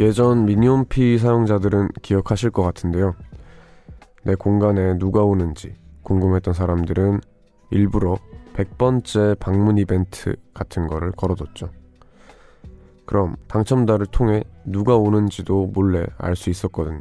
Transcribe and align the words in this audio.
예전 0.00 0.44
미니홈피 0.44 1.18
사용자들은 1.18 1.88
기억하실 2.02 2.50
것 2.50 2.62
같은데요. 2.62 3.16
내 4.22 4.34
공간에 4.36 4.96
누가 4.96 5.24
오는지 5.24 5.74
궁금했던 6.02 6.54
사람들은 6.54 7.20
일부러 7.70 8.16
100번째 8.54 9.38
방문 9.38 9.76
이벤트 9.78 10.36
같은 10.54 10.86
거를 10.86 11.10
걸어뒀죠. 11.12 11.70
그럼 13.06 13.36
당첨자를 13.48 14.06
통해 14.06 14.44
누가 14.64 14.96
오는지도 14.96 15.66
몰래 15.66 16.06
알 16.18 16.36
수 16.36 16.50
있었거든요. 16.50 17.00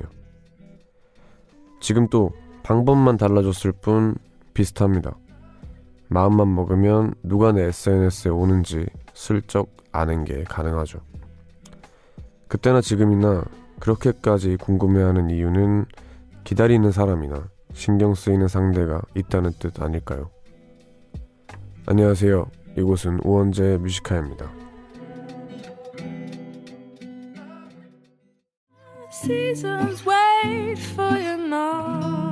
지금 1.79 2.07
또 2.07 2.32
방법만 2.64 3.18
달라졌을 3.18 3.71
뿐 3.74 4.16
비슷합니다. 4.54 5.16
마음만 6.10 6.54
먹으면 6.56 7.14
누가 7.21 7.52
내 7.52 7.64
SNS에 7.66 8.32
오는지 8.32 8.88
슬쩍 9.14 9.70
아는 9.92 10.24
게 10.24 10.43
가능하죠. 10.43 11.00
그때나 12.47 12.82
지금이나 12.82 13.43
그렇게까지 13.79 14.57
궁금해하는 14.57 15.29
이유는 15.29 15.86
기다리는 16.43 16.92
사람이나 16.92 17.50
신경 17.74 18.15
쓰이는 18.15 18.47
상대가 18.47 19.01
있다는 19.15 19.51
뜻 19.60 19.82
아닐까요? 19.82 20.29
안녕하세요. 21.86 22.50
이곳은 22.78 23.19
우원재 23.24 23.78
뮤지카입니다. 23.82 24.52
Seasons 29.11 30.04
wait 30.07 30.82
for 30.93 31.14
you 31.14 31.46
now. 31.47 32.27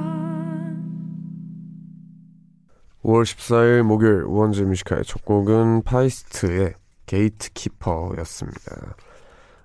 5월 3.04 3.24
14일 3.24 3.84
목요일 3.84 4.24
우원재 4.24 4.64
Music 4.64 4.82
High의 4.82 5.04
첫 5.04 5.26
곡은 5.26 5.84
Feist의 5.84 6.74
Gatekeeper였습니다. 7.06 8.96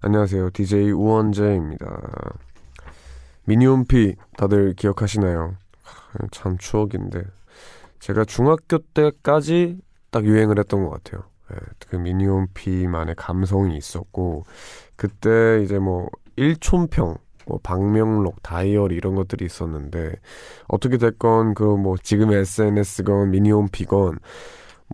안녕하세요. 0.02 0.48
DJ 0.54 0.92
우원재입니다. 0.92 1.86
미니홈피 3.44 4.16
다들 4.38 4.72
기억하시나요? 4.72 5.56
참 6.30 6.56
추억인데 6.56 7.22
제가 7.98 8.24
중학교 8.24 8.78
때까지 8.78 9.78
딱 10.10 10.24
유행을 10.24 10.58
했던 10.58 10.84
것 10.84 10.90
같아요. 10.90 11.24
네, 11.50 11.56
그 11.90 11.96
미니홈피만의 11.96 13.14
감성이 13.16 13.76
있었고 13.76 14.44
그때 14.96 15.60
이제 15.62 15.78
뭐 15.78 16.08
일촌평 16.36 17.16
뭐 17.44 17.60
방명록, 17.62 18.42
다이어리 18.42 18.94
이런 18.94 19.14
것들이 19.14 19.44
있었는데 19.44 20.14
어떻게 20.68 20.96
됐건 20.96 21.52
그 21.52 21.76
뭐 21.76 21.98
지금의 21.98 22.38
SNS건 22.38 23.32
미니홈피건 23.32 24.18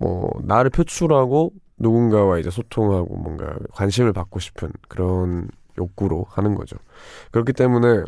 뭐 0.00 0.30
나를 0.42 0.70
표출하고 0.70 1.52
누군가와 1.78 2.38
이제 2.38 2.50
소통하고 2.50 3.16
뭔가 3.16 3.54
관심을 3.72 4.12
받고 4.12 4.40
싶은 4.40 4.70
그런 4.88 5.48
욕구로 5.78 6.26
하는 6.28 6.54
거죠. 6.54 6.76
그렇기 7.32 7.52
때문에 7.52 8.04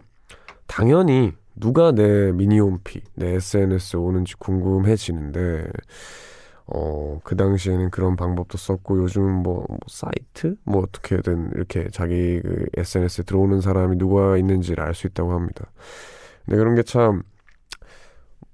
당연히 0.66 1.32
누가 1.56 1.92
내 1.92 2.32
미니홈피, 2.32 3.02
내 3.14 3.34
SNS에 3.34 3.98
오는지 3.98 4.36
궁금해지는데, 4.36 5.66
어, 6.66 7.18
그 7.24 7.34
당시에는 7.36 7.90
그런 7.90 8.14
방법도 8.16 8.58
썼고, 8.58 8.98
요즘은 9.04 9.42
뭐, 9.42 9.64
뭐 9.68 9.78
사이트? 9.88 10.56
뭐 10.64 10.82
어떻게든 10.82 11.52
이렇게 11.54 11.88
자기 11.90 12.40
그 12.42 12.66
SNS에 12.76 13.24
들어오는 13.24 13.60
사람이 13.60 13.96
누가 13.96 14.36
있는지를 14.36 14.84
알 14.84 14.94
수 14.94 15.06
있다고 15.06 15.32
합니다. 15.32 15.70
근데 16.44 16.58
그런 16.58 16.74
게 16.74 16.82
참, 16.82 17.22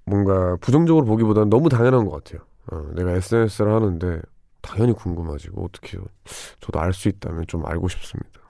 뭔가 0.07 0.57
부정적으로 0.61 1.05
보기보다는 1.07 1.51
너무 1.51 1.69
당연한 1.69 2.05
것 2.07 2.23
같아요. 2.25 2.47
어, 2.71 2.91
내가 2.95 3.13
SNS를 3.13 3.73
하는데, 3.73 4.21
당연히 4.65 4.93
궁금하지. 4.93 5.51
뭐 5.51 5.67
어떻게 5.67 5.99
저도 6.61 6.81
알 6.81 6.93
수 6.93 7.09
있다면 7.09 7.47
좀 7.47 7.67
알고 7.67 7.89
싶습니다. 7.89 8.41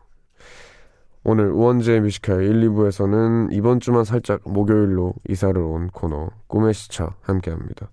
오늘 1.25 1.51
우원재 1.51 2.01
뮤지컬 2.01 2.45
1, 2.45 2.69
2부에서는 2.69 3.53
이번 3.53 3.81
주만 3.81 4.05
살짝 4.05 4.43
목요일로 4.45 5.15
이사를 5.29 5.61
온 5.61 5.89
코너 5.89 6.31
꿈의 6.47 6.75
시차 6.75 7.15
함께 7.23 7.51
합니다. 7.51 7.91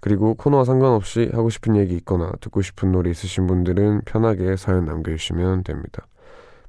그리고 0.00 0.34
코너와 0.34 0.64
상관없이 0.64 1.30
하고 1.32 1.48
싶은 1.48 1.76
얘기 1.76 1.94
있거나 1.96 2.32
듣고 2.40 2.62
싶은 2.62 2.92
노래 2.92 3.10
있으신 3.10 3.46
분들은 3.46 4.02
편하게 4.04 4.56
사연 4.56 4.84
남겨주시면 4.84 5.62
됩니다. 5.62 6.06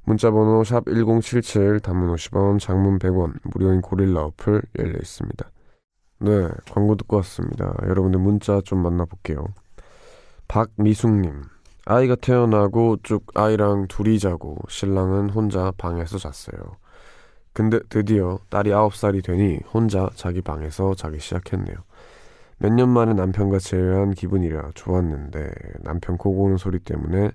문자번호 0.04 0.64
샵 0.64 0.84
1077, 0.86 1.80
단문 1.80 2.14
50원, 2.14 2.58
장문 2.58 2.98
100원, 2.98 3.34
무료인 3.42 3.82
고릴라 3.82 4.22
어플 4.24 4.62
열려 4.78 4.96
있습니다. 4.98 5.50
네, 6.20 6.48
광고 6.70 6.94
듣고 6.96 7.16
왔습니다. 7.16 7.74
여러분들 7.82 8.18
문자 8.20 8.60
좀 8.62 8.82
만나볼게요. 8.82 9.44
박미숙님, 10.48 11.42
아이가 11.84 12.14
태어나고 12.16 12.98
쭉 13.02 13.26
아이랑 13.34 13.86
둘이 13.88 14.18
자고 14.18 14.56
신랑은 14.68 15.30
혼자 15.30 15.70
방에서 15.76 16.18
잤어요. 16.18 16.76
근데 17.52 17.80
드디어 17.88 18.38
딸이 18.50 18.70
9살이 18.70 19.24
되니 19.24 19.58
혼자 19.72 20.08
자기 20.14 20.40
방에서 20.42 20.94
자기 20.94 21.18
시작했네요. 21.18 21.76
몇 22.58 22.72
년 22.72 22.88
만에 22.88 23.14
남편과 23.14 23.58
재회한 23.60 24.12
기분이라 24.14 24.72
좋았는데 24.74 25.50
남편 25.80 26.16
코 26.16 26.34
고는 26.34 26.56
소리 26.56 26.78
때문에 26.80 27.30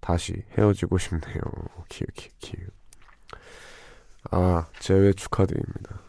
다시 0.00 0.44
헤어지고 0.56 0.98
싶네요. 0.98 1.40
키우 1.88 2.06
키우 2.14 2.30
키우. 2.38 2.66
아 4.30 4.66
재회 4.78 5.12
축하드립니다. 5.12 6.00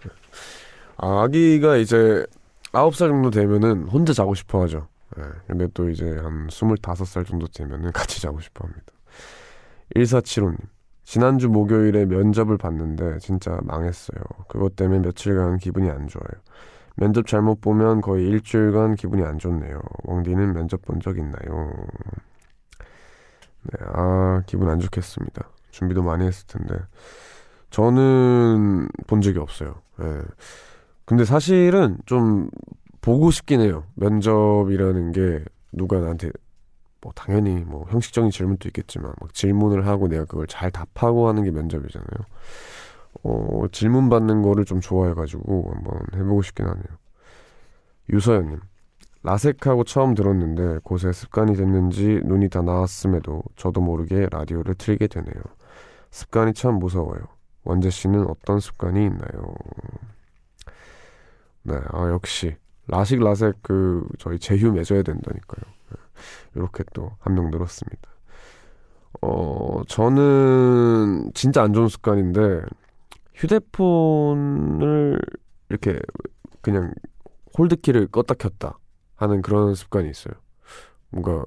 아, 0.98 1.24
아기가 1.24 1.78
이제 1.78 2.26
9살 2.74 3.08
정도 3.10 3.32
되면은 3.32 3.88
혼자 3.88 4.14
자고 4.14 4.36
싶어 4.36 4.62
하죠. 4.64 4.88
네, 5.18 5.24
근데 5.48 5.68
또 5.74 5.90
이제 5.90 6.06
한 6.18 6.48
25살 6.48 7.26
정도 7.26 7.48
되면은 7.48 7.92
같이 7.94 8.22
자고 8.22 8.40
싶어 8.40 8.66
합니다. 8.66 8.86
1475님. 9.96 10.58
지난주 11.04 11.50
목요일에 11.50 12.06
면접을 12.06 12.58
봤는데 12.60 13.18
진짜 13.20 13.58
망했어요. 13.64 14.22
그것 14.48 14.76
때문에 14.76 15.00
며칠간 15.00 15.58
기분이 15.58 15.90
안 15.90 16.08
좋아요. 16.08 16.42
면접 16.96 17.26
잘못 17.26 17.62
보면 17.62 18.02
거의 18.02 18.28
일주일간 18.28 18.96
기분이 18.96 19.24
안 19.24 19.40
좋네요. 19.40 19.82
왕디는 20.04 20.54
면접 20.54 20.82
본 20.84 21.00
적 21.00 21.18
있나요? 21.18 21.74
네, 23.64 23.86
아, 23.94 24.42
기분 24.46 24.70
안 24.70 24.80
좋겠습니다. 24.80 25.50
준비도 25.72 26.04
많이 26.04 26.26
했을 26.26 26.46
텐데. 26.48 26.76
저는 27.72 28.88
본 29.08 29.22
적이 29.22 29.40
없어요. 29.40 29.76
네. 29.98 30.06
근데 31.06 31.26
사실은 31.26 31.98
좀 32.06 32.50
보고 33.02 33.32
싶긴 33.32 33.62
해요. 33.62 33.86
면접이라는 33.96 35.12
게 35.12 35.44
누가 35.72 36.00
나한테 36.00 36.32
뭐 37.02 37.12
당연히 37.16 37.64
뭐 37.64 37.86
형식적인 37.90 38.32
질문도 38.32 38.68
있겠지만 38.70 39.14
막 39.20 39.34
질문을 39.34 39.88
하고 39.88 40.08
내가 40.08 40.26
그걸 40.26 40.48
잘 40.48 40.72
답하고 40.72 41.28
하는 41.28 41.44
게 41.44 41.52
면접이잖아요. 41.52 42.08
어, 43.24 43.66
질문 43.72 44.10
받는 44.10 44.42
거를 44.42 44.66
좀 44.66 44.82
좋아해가지고 44.82 45.72
한번 45.74 46.02
해보고 46.14 46.42
싶긴 46.42 46.68
하네요. 46.68 46.86
유서연님, 48.12 48.60
라섹하고 49.24 49.84
처음 49.84 50.14
들었는데 50.14 50.80
곳에 50.84 51.12
습관이 51.12 51.56
됐는지 51.56 52.22
눈이 52.26 52.50
다 52.50 52.62
나왔음에도 52.62 53.44
저도 53.56 53.82
모르게 53.82 54.28
라디오를 54.32 54.76
틀게 54.76 55.08
되네요. 55.08 55.42
습관이 56.12 56.54
참 56.54 56.76
무서워요. 56.80 57.22
원재 57.64 57.90
씨는 57.90 58.26
어떤 58.28 58.60
습관이 58.60 59.06
있나요? 59.06 59.56
네, 61.64 61.76
아, 61.90 62.10
역시 62.10 62.56
라식 62.90 63.20
라섹 63.20 63.56
그 63.62 64.06
저희 64.20 64.40
제휴 64.40 64.72
맺어야 64.72 65.04
된다니까요. 65.04 65.64
이렇게 66.56 66.84
또 66.94 67.12
한 67.22 67.36
명 67.36 67.50
늘었습니다. 67.52 68.10
어 69.22 69.82
저는 69.88 71.32
진짜 71.34 71.64
안 71.64 71.74
좋은 71.74 71.88
습관인데 71.88 72.62
휴대폰을 73.36 75.20
이렇게 75.70 76.00
그냥 76.62 76.94
hold키를 77.58 78.08
껐다 78.08 78.38
켰다 78.38 78.78
하는 79.16 79.42
그런 79.42 79.76
습관이 79.76 80.10
있어요. 80.10 80.34
뭔가 81.10 81.44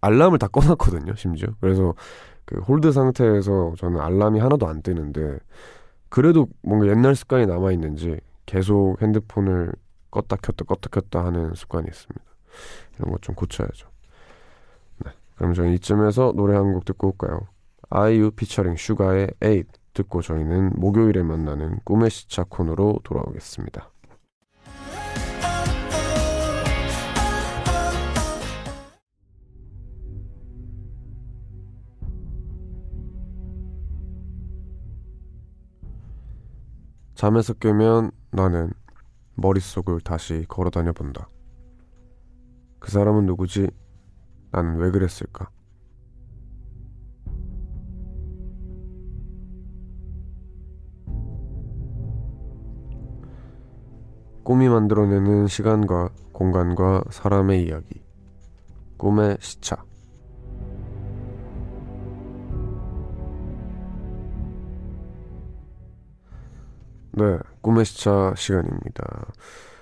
알람을 0.00 0.38
다 0.38 0.48
꺼놨거든요, 0.48 1.14
심지어. 1.16 1.48
그래서 1.60 1.94
그 2.44 2.60
hold 2.60 2.92
상태에서 2.92 3.74
저는 3.78 4.00
알람이 4.00 4.38
하나도 4.40 4.68
안 4.68 4.82
뜨는데 4.82 5.38
그래도 6.08 6.46
뭔가 6.62 6.86
옛날 6.88 7.14
습관이 7.16 7.46
남아 7.46 7.72
있는지 7.72 8.18
계속 8.46 8.96
핸드폰을 9.02 9.72
껐다 10.10 10.40
켰다 10.40 10.64
껐다 10.64 10.90
켰다 10.90 11.24
하는 11.24 11.54
습관이 11.54 11.86
있습니다. 11.88 12.24
이런 12.98 13.12
것 13.12 13.20
좀 13.22 13.34
고쳐야죠. 13.34 13.88
네. 15.04 15.10
그럼 15.36 15.54
저는 15.54 15.72
이쯤에서 15.74 16.32
노래 16.36 16.54
한 16.56 16.72
곡 16.72 16.84
듣고 16.84 17.08
올까요? 17.08 17.48
아이유 17.90 18.30
피처링 18.30 18.76
슈가의 18.76 19.30
에잇 19.42 19.66
듣고 19.94 20.22
저희는 20.22 20.72
목요일에 20.76 21.22
만나는 21.22 21.78
꿈의 21.84 22.10
시차 22.10 22.44
코너로 22.44 23.00
돌아오겠습니다. 23.04 23.90
잠에서 37.14 37.54
깨면 37.54 38.10
나는 38.30 38.70
머릿속을 39.36 40.00
다시 40.00 40.44
걸어 40.48 40.70
다녀 40.70 40.92
본다. 40.92 41.28
그 42.78 42.90
사람은 42.90 43.26
누구지? 43.26 43.68
나는 44.50 44.76
왜 44.76 44.90
그랬을까? 44.90 45.50
꿈이 54.42 54.68
만들어내는 54.68 55.48
시간과 55.48 56.10
공간과 56.32 57.02
사람의 57.10 57.64
이야기. 57.64 58.00
꿈의 58.96 59.38
시차. 59.40 59.84
네, 67.18 67.38
꿈의 67.62 67.86
시차 67.86 68.34
시간입니다. 68.36 69.32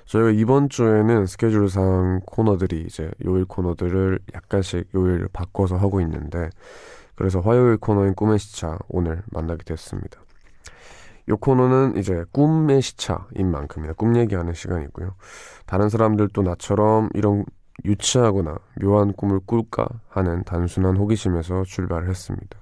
저희가 0.04 0.30
이번 0.30 0.68
주에는 0.68 1.26
스케줄상 1.26 2.20
코너들이 2.26 2.82
이제 2.82 3.10
요일 3.26 3.44
코너들을 3.44 4.20
약간씩 4.32 4.90
요일을 4.94 5.30
바꿔서 5.32 5.76
하고 5.76 6.00
있는데 6.00 6.48
그래서 7.16 7.40
화요일 7.40 7.76
코너인 7.78 8.14
꿈의 8.14 8.38
시차 8.38 8.78
오늘 8.86 9.24
만나게 9.32 9.64
됐습니다. 9.64 10.20
요 11.28 11.36
코너는 11.36 11.96
이제 11.96 12.24
꿈의 12.30 12.80
시차인 12.82 13.50
만큼이나 13.50 13.94
꿈 13.94 14.16
얘기하는 14.16 14.54
시간이고요. 14.54 15.16
다른 15.66 15.88
사람들도 15.88 16.40
나처럼 16.40 17.08
이런 17.14 17.44
유치하거나 17.84 18.58
묘한 18.80 19.12
꿈을 19.12 19.40
꿀까 19.44 19.88
하는 20.08 20.44
단순한 20.44 20.96
호기심에서 20.98 21.64
출발을 21.64 22.08
했습니다. 22.08 22.60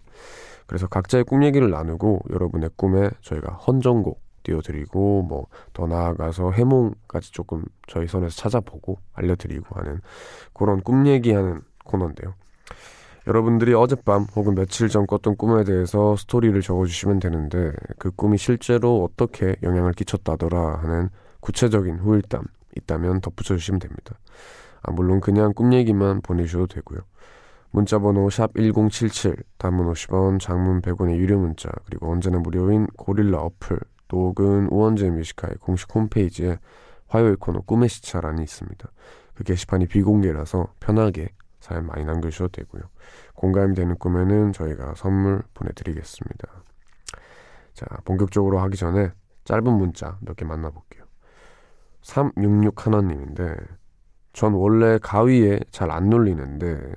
그래서 0.66 0.86
각자의 0.86 1.25
꿈 1.25 1.44
얘기를 1.44 1.68
나누고 1.68 2.20
여러분의 2.30 2.70
꿈에 2.76 3.10
저희가 3.20 3.52
헌정곡 3.52 4.31
띄워드리고 4.42 5.22
뭐 5.22 5.46
더 5.72 5.86
나아가서 5.86 6.52
해몽까지 6.52 7.32
조금 7.32 7.64
저희 7.86 8.06
선에서 8.06 8.34
찾아보고 8.36 8.98
알려드리고 9.14 9.78
하는 9.78 10.00
그런 10.52 10.80
꿈 10.82 11.06
얘기하는 11.06 11.62
코너인데요. 11.84 12.34
여러분들이 13.26 13.72
어젯밤 13.74 14.26
혹은 14.34 14.54
며칠 14.54 14.88
전 14.88 15.06
꿨던 15.06 15.36
꿈에 15.36 15.64
대해서 15.64 16.16
스토리를 16.16 16.60
적어주시면 16.60 17.20
되는데 17.20 17.72
그 17.98 18.10
꿈이 18.10 18.36
실제로 18.36 19.04
어떻게 19.04 19.54
영향을 19.62 19.92
끼쳤다더라 19.92 20.80
하는 20.82 21.08
구체적인 21.40 21.98
후일담 21.98 22.42
있다면 22.76 23.20
덧붙여 23.20 23.56
주시면 23.56 23.78
됩니다. 23.78 24.18
아, 24.82 24.90
물론 24.90 25.20
그냥 25.20 25.52
꿈 25.54 25.72
얘기만 25.72 26.22
보내주셔도 26.22 26.66
되고요. 26.66 27.00
문자번호 27.70 28.28
샵 28.28 28.52
1077, 28.54 29.36
단문 29.56 29.90
50원, 29.92 30.40
장문 30.40 30.82
100원의 30.82 31.16
유료 31.16 31.38
문자, 31.38 31.70
그리고 31.86 32.10
언제나 32.10 32.38
무료인 32.38 32.86
고릴라 32.98 33.38
어플, 33.38 33.78
또 34.12 34.26
혹은 34.26 34.69
우원재 34.69 35.09
Music 35.08 35.29
High의 35.29 35.54
공식 35.59 35.93
홈페이지에 35.94 36.59
화요일 37.09 37.37
코너 37.37 37.61
꿈의 37.61 37.88
시차란이 37.88 38.43
있습니다. 38.43 38.93
그 39.35 39.43
게시판이 39.43 39.87
비공개라서 39.87 40.75
편하게 40.81 41.31
사연 41.61 41.87
많이 41.87 42.05
남겨주셔도 42.05 42.49
되고요. 42.49 42.82
공감이 43.35 43.75
되는 43.75 43.97
꿈에는 43.97 44.53
저희가 44.53 44.94
선물 44.97 45.43
보내드리겠습니다. 45.55 46.47
자, 47.73 47.87
본격적으로 48.05 48.61
하기 48.61 48.76
전에 48.76 49.12
짧은 49.44 49.73
문자 49.73 50.19
몇 50.20 50.37
개 50.37 50.44
만나볼게요. 50.44 51.05
366 52.03 52.87
하나님인데, 52.87 53.56
전 54.35 54.53
원래 54.53 54.99
가위에 54.99 55.61
잘안 55.70 56.11
눌리는데, 56.11 56.93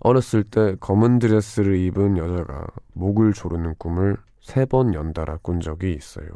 어렸을 0.00 0.44
때 0.44 0.76
검은 0.80 1.18
드레스를 1.18 1.76
입은 1.76 2.18
여자가 2.18 2.66
목을 2.92 3.32
조르는 3.32 3.76
꿈을 3.78 4.18
세 4.42 4.66
번 4.66 4.92
연달아 4.94 5.38
꾼 5.42 5.60
적이 5.60 5.92
있어요. 5.94 6.28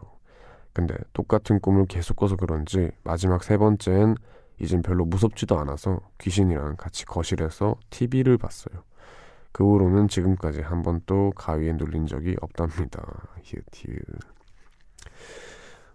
근데 0.73 0.95
똑같은 1.13 1.61
꿈을 1.61 1.87
계속 1.87 2.17
꿔서 2.17 2.37
그런지 2.37 2.91
마지막 3.03 3.43
세 3.43 3.57
번째엔 3.57 4.15
이젠 4.61 4.83
별로 4.83 5.05
무섭지도 5.05 5.59
않아서 5.59 6.01
귀신이랑 6.19 6.77
같이 6.77 7.05
거실에서 7.05 7.77
TV를 7.91 8.39
봤어요. 8.39 8.83
그 9.53 9.65
후로는 9.65 10.09
지금까지 10.09 10.61
한 10.61 10.83
번도 10.83 11.33
가위에 11.35 11.73
눌린 11.73 12.07
적이 12.07 12.37
없답니다. 12.43 13.03
히읗히읗. 13.43 14.03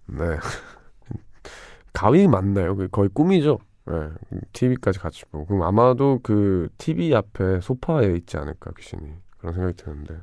네. 0.08 0.38
가위 1.94 2.28
맞나요? 2.28 2.76
거의 2.90 3.10
꿈이죠. 3.10 3.60
네. 3.86 3.94
TV까지 4.54 5.00
같이 5.00 5.26
보고. 5.26 5.46
그럼 5.46 5.64
아마도 5.64 6.20
그 6.24 6.70
TV 6.78 7.14
앞에 7.14 7.62
소파에 7.62 8.14
있지 8.16 8.38
않을까, 8.38 8.72
귀신이. 8.78 9.14
그런 9.38 9.54
생각이 9.54 9.76
드는데. 9.76 10.16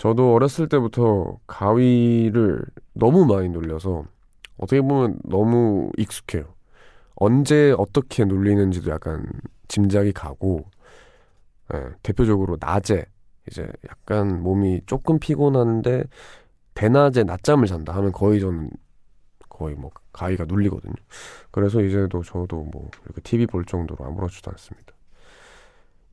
저도 0.00 0.32
어렸을 0.32 0.66
때부터 0.66 1.38
가위를 1.46 2.64
너무 2.94 3.26
많이 3.26 3.50
눌려서 3.50 4.06
어떻게 4.56 4.80
보면 4.80 5.18
너무 5.24 5.90
익숙해요. 5.98 6.54
언제 7.16 7.74
어떻게 7.76 8.24
눌리는지도 8.24 8.90
약간 8.92 9.26
짐작이 9.68 10.12
가고 10.12 10.64
예, 11.74 11.90
대표적으로 12.02 12.56
낮에 12.58 13.04
이제 13.46 13.70
약간 13.90 14.42
몸이 14.42 14.80
조금 14.86 15.18
피곤한데 15.18 16.04
대낮에 16.72 17.24
낮잠을 17.24 17.66
잔다 17.66 17.94
하면 17.96 18.10
거의 18.10 18.40
저는 18.40 18.70
거의 19.50 19.74
뭐 19.74 19.90
가위가 20.14 20.46
눌리거든요. 20.46 20.94
그래서 21.50 21.82
이제도 21.82 22.22
저도 22.22 22.56
뭐 22.72 22.88
이렇게 23.04 23.20
TV 23.20 23.46
볼 23.46 23.66
정도로 23.66 24.02
아무렇지도 24.06 24.50
않습니다. 24.52 24.94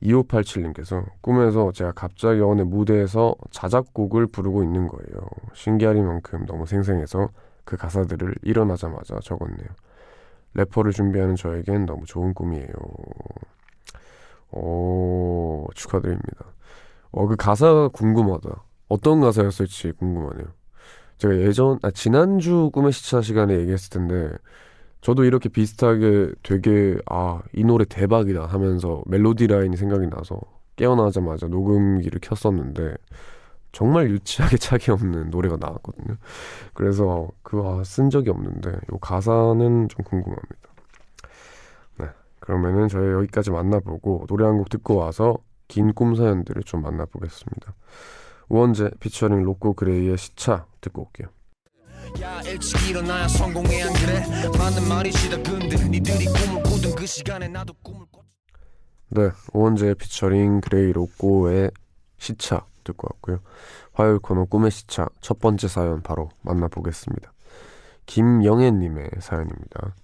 2587님께서 0.02 1.04
꿈에서 1.20 1.72
제가 1.72 1.92
갑자기 1.92 2.40
어느 2.40 2.62
무대에서 2.62 3.34
자작곡을 3.50 4.28
부르고 4.28 4.62
있는 4.62 4.86
거예요. 4.86 5.28
신기하리만큼 5.54 6.46
너무 6.46 6.66
생생해서 6.66 7.28
그 7.64 7.76
가사들을 7.76 8.34
일어나자마자 8.42 9.18
적었네요. 9.22 9.68
래퍼를 10.54 10.92
준비하는 10.92 11.36
저에겐 11.36 11.86
너무 11.86 12.04
좋은 12.06 12.32
꿈이에요. 12.32 12.72
오, 14.52 15.66
축하드립니다. 15.74 16.46
어, 17.10 17.26
그 17.26 17.36
가사가 17.36 17.88
궁금하다. 17.88 18.64
어떤 18.88 19.20
가사였을지 19.20 19.92
궁금하네요. 19.92 20.46
제가 21.18 21.36
예전, 21.38 21.78
아, 21.82 21.90
지난주 21.90 22.70
꿈의 22.72 22.92
시차 22.92 23.20
시간에 23.20 23.54
얘기했을 23.58 23.90
텐데, 23.90 24.30
저도 25.00 25.24
이렇게 25.24 25.48
비슷하게 25.48 26.32
되게 26.42 26.98
아 27.06 27.40
이 27.54 27.64
노래 27.64 27.84
대박이다 27.84 28.46
하면서 28.46 29.02
멜로디 29.06 29.46
라인이 29.46 29.76
생각이 29.76 30.06
나서 30.08 30.40
깨어나자마자 30.76 31.46
녹음기를 31.48 32.20
켰었는데 32.20 32.96
정말 33.72 34.10
유치하게 34.10 34.56
차이 34.58 34.80
없는 34.90 35.30
노래가 35.30 35.56
나왔거든요. 35.58 36.16
그래서 36.74 37.28
그거 37.42 37.82
쓴 37.84 38.10
적이 38.10 38.30
없는데 38.30 38.70
이 38.92 38.96
가사는 39.00 39.88
좀 39.88 40.04
궁금합니다. 40.04 40.68
네, 41.98 42.06
그러면은 42.40 42.88
저희 42.88 43.10
여기까지 43.12 43.50
만나보고 43.50 44.26
노래 44.28 44.46
한 44.46 44.58
곡 44.58 44.68
듣고 44.70 44.96
와서 44.96 45.38
긴 45.68 45.92
꿈 45.94 46.14
사연들을 46.16 46.62
좀 46.64 46.82
만나보겠습니다. 46.82 47.74
우원재 48.48 48.90
피처링 49.00 49.42
로꼬 49.44 49.74
그레이의 49.74 50.16
시차 50.16 50.66
듣고 50.80 51.02
올게요. 51.02 51.28
야 52.20 52.40
일찍 52.42 52.88
일어나야 52.88 53.28
성공해 53.28 53.82
안 53.82 53.92
그래. 53.92 54.24
맞는 54.58 54.88
말이시다 54.88 55.42
근데 55.42 55.76
니들이 55.88 56.26
꿈을 56.26 56.62
꾸던 56.62 56.94
그 56.94 57.06
시간에 57.06 57.48
나도 57.48 57.72
꿈을 57.82 58.06
꿨... 58.10 58.22
네 59.10 59.30
오원재 59.52 59.94
피처링 59.94 60.60
그레이 60.60 60.92
로꼬의 60.92 61.70
시차 62.18 62.66
듣고 62.84 63.08
왔고요. 63.12 63.40
화요일 63.92 64.18
코너 64.18 64.44
꿈의 64.44 64.70
시차 64.70 65.08
첫 65.20 65.38
번째 65.38 65.68
사연 65.68 66.02
바로 66.02 66.30
만나보겠습니다. 66.42 67.32
김영애님의 68.06 69.10
사연입니다. 69.20 69.94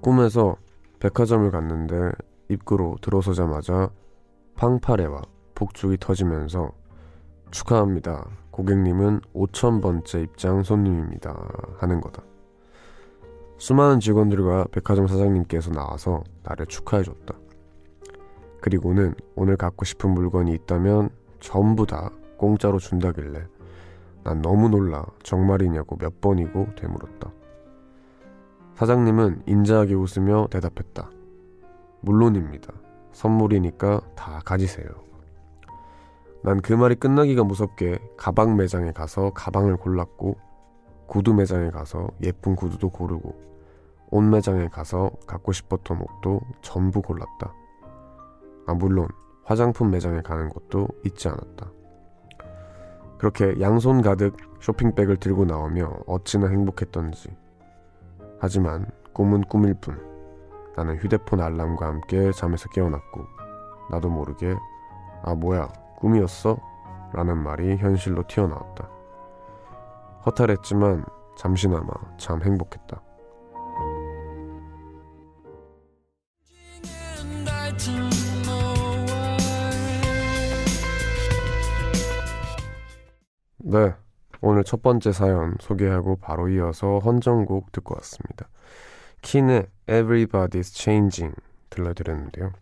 꿈에서 0.00 0.56
백화점을 1.02 1.50
갔는데 1.50 2.12
입구로 2.48 2.96
들어서자마자 3.02 3.90
팡파레와 4.54 5.22
폭죽이 5.56 5.96
터지면서 5.98 6.70
축하합니다. 7.50 8.24
고객님은 8.52 9.22
5천번째 9.34 10.22
입장 10.22 10.62
손님입니다. 10.62 11.36
하는 11.78 12.00
거다. 12.00 12.22
수많은 13.58 13.98
직원들과 13.98 14.66
백화점 14.70 15.08
사장님께서 15.08 15.72
나와서 15.72 16.22
나를 16.44 16.66
축하해줬다. 16.66 17.34
그리고는 18.60 19.14
오늘 19.34 19.56
갖고 19.56 19.84
싶은 19.84 20.10
물건이 20.10 20.52
있다면 20.52 21.10
전부 21.40 21.84
다 21.84 22.12
공짜로 22.36 22.78
준다길래 22.78 23.44
난 24.22 24.40
너무 24.40 24.68
놀라 24.68 25.04
정말이냐고 25.24 25.96
몇 25.96 26.20
번이고 26.20 26.76
되물었다. 26.76 27.32
사장님은 28.76 29.42
인자하게 29.46 29.94
웃으며 29.94 30.48
대답했다. 30.50 31.10
물론입니다. 32.00 32.72
선물이니까 33.12 34.00
다 34.16 34.40
가지세요. 34.44 34.86
난 36.42 36.60
그 36.60 36.72
말이 36.72 36.96
끝나기가 36.96 37.44
무섭게 37.44 37.98
가방 38.16 38.56
매장에 38.56 38.90
가서 38.90 39.30
가방을 39.30 39.76
골랐고 39.76 40.36
구두 41.06 41.34
매장에 41.34 41.70
가서 41.70 42.08
예쁜 42.22 42.56
구두도 42.56 42.88
고르고 42.90 43.34
옷 44.10 44.22
매장에 44.22 44.68
가서 44.68 45.10
갖고 45.26 45.52
싶었던 45.52 46.00
옷도 46.00 46.40
전부 46.60 47.00
골랐다. 47.00 47.54
아, 48.66 48.74
물론 48.74 49.06
화장품 49.44 49.90
매장에 49.90 50.20
가는 50.22 50.48
것도 50.48 50.88
잊지 51.04 51.28
않았다. 51.28 51.70
그렇게 53.18 53.60
양손 53.60 54.02
가득 54.02 54.36
쇼핑백을 54.60 55.18
들고 55.18 55.44
나오며 55.44 56.00
어찌나 56.06 56.48
행복했던지 56.48 57.36
하지만 58.42 58.90
꿈은 59.14 59.42
꿈일 59.42 59.74
뿐. 59.74 59.96
나는 60.76 60.96
휴대폰 60.96 61.40
알람과 61.40 61.86
함께 61.86 62.32
잠에서 62.32 62.68
깨어났고 62.70 63.24
나도 63.88 64.08
모르게 64.08 64.56
아, 65.22 65.32
뭐야, 65.36 65.68
꿈이었어? 65.98 66.58
라는 67.12 67.38
말이 67.38 67.76
현실로 67.76 68.24
튀어나왔다. 68.26 68.90
허탈했지만 70.26 71.04
잠시나마 71.36 71.92
참 72.18 72.42
행복했다. 72.42 73.00
네. 83.58 83.94
오늘 84.42 84.64
첫 84.64 84.82
번째 84.82 85.12
사연 85.12 85.56
소개하고 85.60 86.16
바로 86.16 86.48
이어서 86.48 86.98
헌정곡 86.98 87.70
듣고 87.70 87.94
왔습니다. 87.94 88.48
킨의 89.22 89.68
Everybody's 89.86 90.74
Changing 90.74 91.34
들려드렸는데요. 91.70 92.52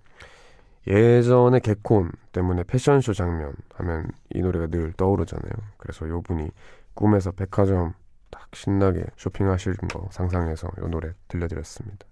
예전에 0.87 1.59
개콘 1.61 2.13
때문에 2.33 2.65
패션쇼 2.65 3.15
장면 3.15 3.55
하면 3.75 4.11
이 4.35 4.43
노래가 4.43 4.67
늘 4.67 4.93
떠오르잖아요. 4.93 5.53
그래서 5.79 6.07
요 6.09 6.21
분이 6.21 6.51
꿈에서 6.95 7.33
백화점 7.33 7.95
딱 8.31 8.49
신나게 8.55 9.05
쇼핑하시는 9.17 9.77
거 9.93 10.07
상상해서 10.11 10.69
요 10.83 10.89
노래 10.89 11.13
들려드렸습니다. 11.29 12.07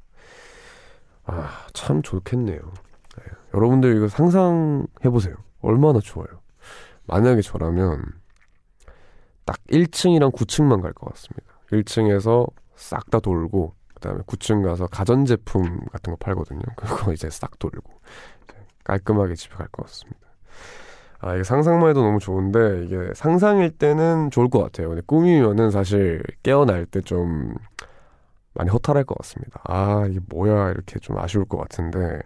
아, 1.25 1.66
참 1.75 2.00
좋겠네요. 2.00 2.58
네. 2.58 3.25
여러분들 3.52 3.96
이거 3.96 4.08
상상해보세요. 4.08 5.37
얼마나 5.60 6.00
좋아요. 6.00 6.28
만약에 7.04 7.42
저라면 7.42 8.02
딱 9.48 9.56
1층이랑 9.70 10.30
9층만 10.34 10.82
갈 10.82 10.92
것 10.92 11.08
같습니다. 11.14 11.54
1층에서 11.72 12.46
싹 12.76 13.08
다 13.10 13.18
돌고 13.20 13.72
그다음에 13.94 14.20
9층 14.26 14.62
가서 14.62 14.86
가전제품 14.86 15.86
같은 15.90 16.12
거 16.12 16.16
팔거든요. 16.18 16.60
그거 16.76 17.12
이제 17.14 17.30
싹 17.30 17.58
돌고 17.58 17.90
깔끔하게 18.84 19.34
집에 19.34 19.54
갈 19.56 19.66
것 19.68 19.86
같습니다. 19.86 20.20
아, 21.20 21.34
이게 21.34 21.42
상상만 21.42 21.90
해도 21.90 22.02
너무 22.02 22.20
좋은데, 22.20 22.84
이게 22.84 23.12
상상일 23.14 23.70
때는 23.72 24.30
좋을 24.30 24.48
것 24.48 24.62
같아요. 24.62 24.88
근데 24.90 25.02
꿈이면은 25.04 25.70
사실 25.72 26.22
깨어날 26.44 26.86
때 26.86 27.00
좀 27.00 27.54
많이 28.54 28.70
허탈할 28.70 29.02
것 29.04 29.18
같습니다. 29.18 29.60
아, 29.64 30.06
이게 30.08 30.20
뭐야, 30.28 30.70
이렇게 30.70 31.00
좀 31.00 31.18
아쉬울 31.18 31.44
것 31.44 31.58
같은데, 31.58 32.20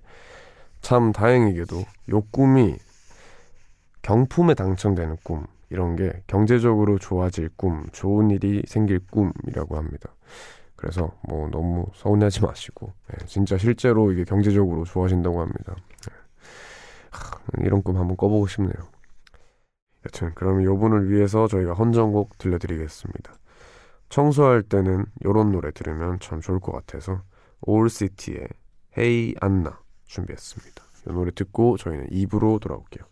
참 0.82 1.10
다행이게도 1.12 1.82
요 2.10 2.20
꿈이 2.32 2.76
경품에 4.02 4.52
당첨되는 4.54 5.16
꿈, 5.24 5.46
이런 5.72 5.96
게 5.96 6.22
경제적으로 6.26 6.98
좋아질 6.98 7.48
꿈, 7.56 7.86
좋은 7.92 8.30
일이 8.30 8.62
생길 8.66 9.00
꿈이라고 9.10 9.76
합니다. 9.76 10.14
그래서 10.76 11.16
뭐 11.26 11.48
너무 11.48 11.86
서운해하지 11.94 12.42
마시고, 12.42 12.92
네, 13.08 13.24
진짜 13.26 13.56
실제로 13.56 14.12
이게 14.12 14.24
경제적으로 14.24 14.84
좋아진다고 14.84 15.40
합니다. 15.40 15.74
네. 15.74 16.14
하, 17.10 17.64
이런 17.64 17.82
꿈 17.82 17.96
한번 17.96 18.18
꿔보고 18.18 18.46
싶네요. 18.48 18.74
여튼 20.04 20.34
그럼 20.34 20.60
이분을 20.60 21.10
위해서 21.10 21.46
저희가 21.46 21.72
헌정곡 21.72 22.36
들려드리겠습니다. 22.36 23.32
청소할 24.10 24.62
때는 24.62 25.06
이런 25.24 25.52
노래 25.52 25.70
들으면 25.70 26.18
참 26.20 26.40
좋을 26.42 26.60
것 26.60 26.72
같아서 26.72 27.22
올시티의 27.62 28.46
헤이 28.98 29.36
안나 29.40 29.80
준비했습니다. 30.04 30.82
이 31.08 31.12
노래 31.12 31.30
듣고 31.30 31.78
저희는 31.78 32.08
2부로 32.08 32.60
돌아올게요. 32.60 33.04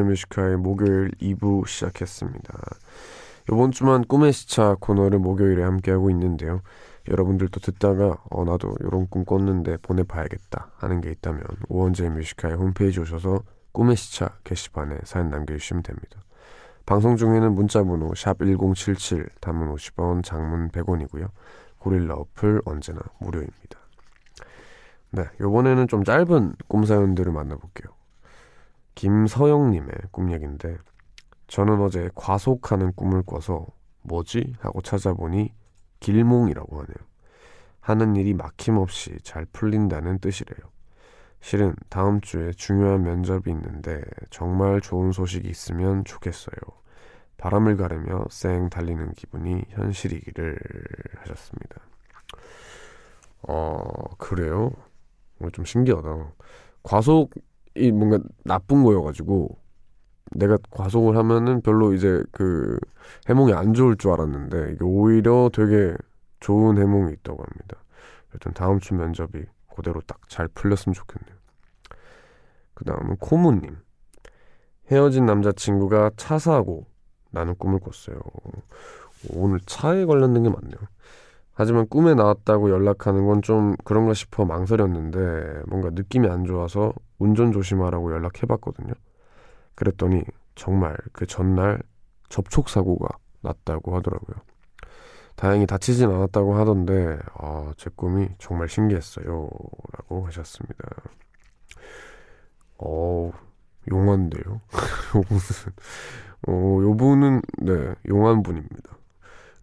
원재 0.00 0.02
Music 0.02 0.26
High의 0.26 0.56
목요일 0.56 1.10
2부 1.20 1.66
시작했습니다. 1.66 2.58
이번 3.50 3.70
주만 3.70 4.04
꿈의 4.04 4.32
시차 4.32 4.76
코너를 4.80 5.18
목요일에 5.18 5.62
함께하고 5.62 6.10
있는데요. 6.10 6.62
여러분들도 7.08 7.60
듣다가 7.60 8.16
어 8.30 8.44
나도 8.44 8.74
이런 8.80 9.08
꿈 9.08 9.24
꿨는데 9.24 9.78
보내봐야겠다 9.78 10.72
하는 10.76 11.00
게 11.00 11.10
있다면 11.10 11.42
우원재 11.68 12.08
Music 12.10 12.31
High의 12.31 12.56
홈페이지 12.56 13.00
오셔서 13.00 13.42
꿈의 13.72 13.96
시차 13.96 14.38
게시판에 14.44 14.98
사연 15.04 15.30
남겨주시면 15.30 15.82
됩니다. 15.82 16.20
방송 16.86 17.16
중에는 17.16 17.54
문자번호 17.54 18.10
샵1077 18.12 19.28
단문 19.40 19.74
50원 19.74 20.24
장문 20.24 20.70
100원이고요. 20.70 21.28
고릴라 21.78 22.14
어플 22.14 22.62
언제나 22.64 23.00
무료입니다. 23.18 23.78
네, 25.12 25.24
요번에는 25.40 25.88
좀 25.88 26.04
짧은 26.04 26.54
꿈 26.68 26.84
사연들을 26.84 27.32
만나볼게요. 27.32 27.89
김서영님의 29.00 29.88
꿈 30.10 30.30
얘기인데 30.30 30.76
저는 31.46 31.80
어제 31.80 32.10
과속하는 32.14 32.92
꿈을 32.92 33.22
꿔서 33.22 33.66
뭐지? 34.02 34.56
하고 34.58 34.82
찾아보니 34.82 35.54
길몽이라고 36.00 36.76
하네요. 36.76 37.08
하는 37.80 38.14
일이 38.14 38.34
막힘없이 38.34 39.16
잘 39.22 39.46
풀린다는 39.54 40.18
뜻이래요. 40.18 40.68
실은 41.40 41.74
다음 41.88 42.20
주에 42.20 42.50
중요한 42.52 43.02
면접이 43.02 43.44
있는데 43.46 44.02
정말 44.28 44.82
좋은 44.82 45.12
소식이 45.12 45.48
있으면 45.48 46.04
좋겠어요. 46.04 46.60
바람을 47.38 47.78
가르며 47.78 48.26
쌩 48.28 48.68
달리는 48.68 49.12
기분이 49.14 49.64
현실이기를 49.70 50.58
하셨습니다. 51.20 51.80
어, 53.48 53.82
그래요? 54.18 54.72
좀 55.54 55.64
신기하다. 55.64 56.32
과속 56.82 57.30
이 57.80 57.92
뭔가 57.92 58.18
나쁜 58.44 58.84
거여가지고 58.84 59.56
내가 60.36 60.58
과속을 60.70 61.16
하면은 61.16 61.60
별로 61.62 61.92
이제 61.92 62.22
그 62.30 62.78
해몽이 63.28 63.52
안 63.52 63.74
좋을 63.74 63.96
줄 63.96 64.12
알았는데 64.12 64.72
이게 64.72 64.84
오히려 64.84 65.50
되게 65.52 65.96
좋은 66.40 66.78
해몽이 66.78 67.12
있다고 67.14 67.42
합니다. 67.42 67.76
여튼 68.34 68.52
다음 68.52 68.78
주 68.78 68.94
면접이 68.94 69.44
그대로 69.74 70.00
딱 70.02 70.18
잘 70.28 70.46
풀렸으면 70.48 70.94
좋겠네요. 70.94 71.36
그 72.74 72.84
다음은 72.84 73.16
코무님. 73.16 73.76
헤어진 74.90 75.26
남자친구가 75.26 76.12
차 76.16 76.38
사고 76.38 76.86
나는 77.30 77.54
꿈을 77.56 77.78
꿨어요. 77.80 78.18
오늘 79.34 79.60
차에 79.66 80.04
관련된 80.04 80.42
게 80.44 80.48
많네요. 80.48 80.78
하지만 81.52 81.86
꿈에 81.88 82.14
나왔다고 82.14 82.70
연락하는 82.70 83.26
건 83.26 83.42
좀 83.42 83.74
그런가 83.84 84.14
싶어 84.14 84.44
망설였는데 84.44 85.62
뭔가 85.68 85.90
느낌이 85.90 86.28
안 86.28 86.44
좋아서 86.44 86.92
운전 87.20 87.52
조심하라고 87.52 88.12
연락해봤거든요. 88.12 88.92
그랬더니 89.76 90.24
정말 90.56 90.96
그 91.12 91.26
전날 91.26 91.80
접촉사고가 92.28 93.08
났다고 93.42 93.94
하더라고요. 93.96 94.36
다행히 95.36 95.66
다치진 95.66 96.10
않았다고 96.10 96.54
하던데 96.54 97.18
아, 97.34 97.72
제 97.76 97.88
꿈이 97.94 98.28
정말 98.38 98.68
신기했어요. 98.68 99.48
라고 99.92 100.26
하셨습니다. 100.26 100.88
어, 102.78 103.30
용한데요? 103.90 104.60
무슨, 105.28 105.72
어, 106.48 106.52
요분은, 106.82 107.42
네, 107.62 107.94
용한 108.08 108.42
분입니다. 108.42 108.96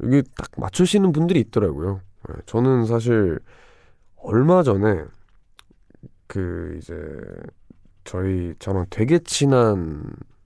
이게 0.04 0.22
딱 0.38 0.52
맞추시는 0.58 1.12
분들이 1.12 1.40
있더라고요. 1.40 2.02
네, 2.28 2.36
저는 2.46 2.86
사실 2.86 3.40
얼마 4.18 4.64
전에 4.64 5.04
그 6.38 6.76
이제 6.78 6.96
저희 8.04 8.54
저랑 8.60 8.86
되게 8.90 9.20
친한 9.20 10.04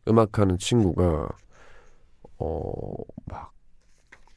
음악하는 0.08 0.58
친구가 0.58 1.30
어 2.40 2.94
막 3.26 3.52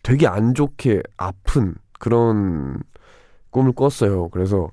되게 0.03 0.27
안 0.27 0.55
좋게 0.55 1.03
아픈 1.17 1.75
그런 1.99 2.83
꿈을 3.51 3.73
꿨어요. 3.73 4.29
그래서 4.31 4.71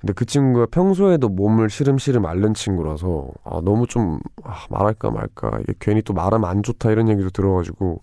근데 0.00 0.12
그 0.14 0.26
친구가 0.26 0.66
평소에도 0.70 1.28
몸을 1.30 1.70
시름시름 1.70 2.26
앓는 2.26 2.54
친구라서 2.54 3.28
아 3.44 3.60
너무 3.64 3.86
좀 3.86 4.20
아, 4.44 4.66
말할까 4.70 5.10
말까 5.12 5.60
이게 5.62 5.74
괜히 5.80 6.02
또 6.02 6.14
말하면 6.14 6.48
안 6.50 6.62
좋다 6.62 6.90
이런 6.92 7.08
얘기도 7.08 7.30
들어가지고 7.30 8.02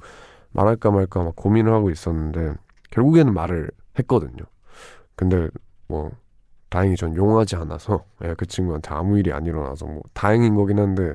말할까 0.53 0.91
말까 0.91 1.23
막 1.23 1.35
고민을 1.35 1.73
하고 1.73 1.91
있었는데 1.91 2.55
결국에는 2.91 3.33
말을 3.33 3.71
했거든요. 3.99 4.43
근데 5.15 5.49
뭐 5.87 6.11
다행히 6.71 6.95
전 6.95 7.15
용하지 7.15 7.57
않아서 7.57 8.05
예, 8.23 8.33
그 8.35 8.47
친구한테 8.47 8.95
아무 8.95 9.19
일이 9.19 9.31
안 9.33 9.45
일어나서 9.45 9.85
뭐 9.85 10.01
다행인 10.13 10.55
거긴 10.55 10.79
한데 10.79 11.13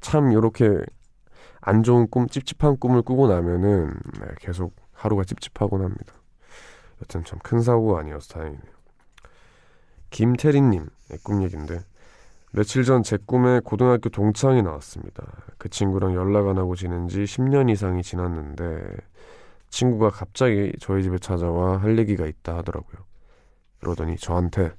참 0.00 0.32
이렇게 0.32 0.78
안 1.62 1.82
좋은 1.82 2.08
꿈, 2.10 2.28
찝찝한 2.28 2.78
꿈을 2.78 3.02
꾸고 3.02 3.28
나면은 3.28 3.88
네, 4.20 4.26
계속 4.40 4.74
하루가 4.92 5.24
찝찝하곤 5.24 5.82
합니다. 5.82 6.14
여튼 7.02 7.24
참 7.24 7.38
큰 7.42 7.62
사고가 7.62 8.00
아니어서 8.00 8.34
다행이네요. 8.34 8.72
김태린님의 10.10 10.88
꿈 11.24 11.42
얘기인데 11.42 11.80
며칠 12.52 12.84
전 12.84 13.02
제 13.02 13.16
꿈에 13.24 13.60
고등학교 13.60 14.10
동창이 14.10 14.62
나왔습니다. 14.62 15.24
그 15.58 15.68
친구랑 15.70 16.14
연락 16.14 16.48
안 16.48 16.58
하고 16.58 16.76
지낸 16.76 17.08
지 17.08 17.20
10년 17.24 17.70
이상이 17.70 18.02
지났는데 18.02 18.82
친구가 19.70 20.10
갑자기 20.10 20.72
저희 20.80 21.02
집에 21.02 21.18
찾아와 21.18 21.78
할 21.80 21.98
얘기가 21.98 22.26
있다 22.26 22.58
하더라고요. 22.58 23.04
그러더니 23.80 24.16
저한테 24.18 24.72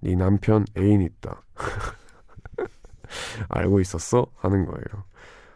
네 0.00 0.14
남편 0.16 0.64
애인 0.76 1.02
있다. 1.02 1.42
알고 3.48 3.80
있었어? 3.80 4.26
하는 4.36 4.66
거예요. 4.66 5.04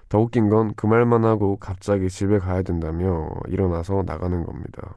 더 0.09 0.21
웃긴 0.21 0.49
건 0.51 0.75
그 0.77 0.87
말만 0.87 1.25
하고 1.25 1.57
갑자기 1.59 2.09
집에 2.11 2.39
가야 2.39 2.63
된다며 2.63 3.31
일어나서 3.49 4.05
나가는 4.07 4.45
겁니다. 4.45 4.97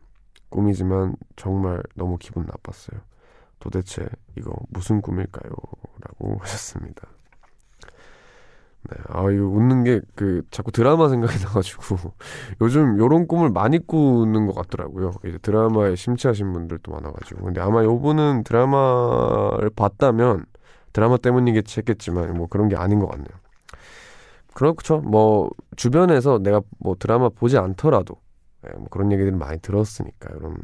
꿈이지만 0.49 1.15
정말 1.35 1.83
너무 1.95 2.17
기분 2.19 2.45
나빴어요. 2.45 3.01
도대체 3.59 4.07
이거 4.37 4.53
무슨 4.69 5.01
꿈일까요? 5.01 5.51
라고 6.01 6.37
하셨습니다. 6.41 7.07
네, 8.89 8.97
아, 9.09 9.29
이거 9.31 9.45
웃는 9.45 9.83
게 9.83 10.01
그 10.15 10.43
자꾸 10.51 10.71
드라마 10.71 11.09
생각이 11.09 11.33
나가지고 11.43 12.13
요즘 12.61 12.97
요런 12.99 13.27
꿈을 13.27 13.49
많이 13.49 13.79
꾸는 13.85 14.45
것 14.45 14.53
같더라고요. 14.55 15.13
이제 15.25 15.37
드라마에 15.39 15.95
심취하신 15.95 16.53
분들도 16.53 16.91
많아가지고. 16.91 17.45
근데 17.45 17.61
아마 17.61 17.83
요분은 17.83 18.43
드라마를 18.43 19.69
봤다면 19.75 20.45
드라마 20.93 21.17
때문이겠지 21.17 21.79
했겠지만 21.79 22.33
뭐 22.37 22.47
그런 22.47 22.69
게 22.69 22.75
아닌 22.75 22.99
것 22.99 23.07
같네요. 23.07 23.27
그렇죠. 24.53 24.99
뭐 24.99 25.49
주변에서 25.75 26.39
내가 26.39 26.61
뭐 26.79 26.95
드라마 26.97 27.29
보지 27.29 27.57
않더라도 27.57 28.15
네, 28.61 28.71
뭐 28.77 28.87
그런 28.89 29.11
얘기들을 29.11 29.37
많이 29.37 29.59
들었으니까 29.59 30.29
이런 30.35 30.57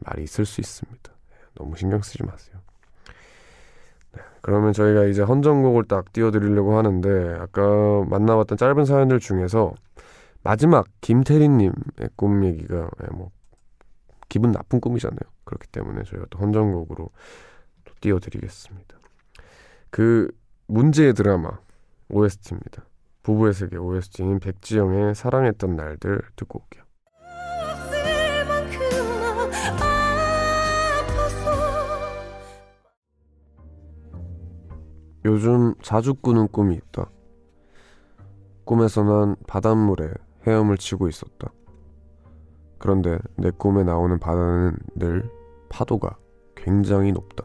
말이 0.00 0.24
있을 0.24 0.44
수 0.46 0.60
있습니다. 0.60 1.12
네, 1.30 1.36
너무 1.54 1.76
신경 1.76 2.02
쓰지 2.02 2.24
마세요. 2.24 2.59
네, 4.40 4.42
그러면 4.42 4.72
저희가 4.72 5.04
이제 5.04 5.22
헌정곡을 5.22 5.84
딱 5.84 6.12
띄워드리려고 6.12 6.76
하는데 6.76 7.36
아까 7.38 7.62
만나봤던 8.08 8.58
짧은 8.58 8.84
사연들 8.84 9.20
중에서 9.20 9.74
마지막 10.42 10.86
김태리님의 11.02 11.72
꿈 12.16 12.44
얘기가 12.44 12.88
네, 13.00 13.06
뭐 13.12 13.30
기분 14.28 14.52
나쁜 14.52 14.80
꿈이잖아요. 14.80 15.18
그렇기 15.44 15.68
때문에 15.68 16.04
저희가 16.04 16.26
또 16.30 16.38
헌정곡으로 16.38 17.10
또 17.84 17.94
띄워드리겠습니다. 18.00 18.98
그 19.90 20.30
문제의 20.66 21.14
드라마 21.14 21.58
OST입니다. 22.08 22.84
부부의 23.22 23.52
세계 23.52 23.76
OST인 23.76 24.38
백지영의 24.38 25.14
사랑했던 25.14 25.76
날들 25.76 26.22
듣고 26.36 26.60
올게요. 26.60 26.84
요즘 35.24 35.74
자주 35.82 36.14
꾸는 36.14 36.48
꿈이 36.48 36.76
있다. 36.76 37.10
꿈에서 38.64 39.02
난 39.02 39.36
바닷물에 39.46 40.12
헤엄을 40.46 40.78
치고 40.78 41.08
있었다. 41.08 41.52
그런데 42.78 43.18
내 43.36 43.50
꿈에 43.50 43.84
나오는 43.84 44.18
바다는 44.18 44.76
늘 44.94 45.30
파도가 45.68 46.16
굉장히 46.54 47.12
높다. 47.12 47.44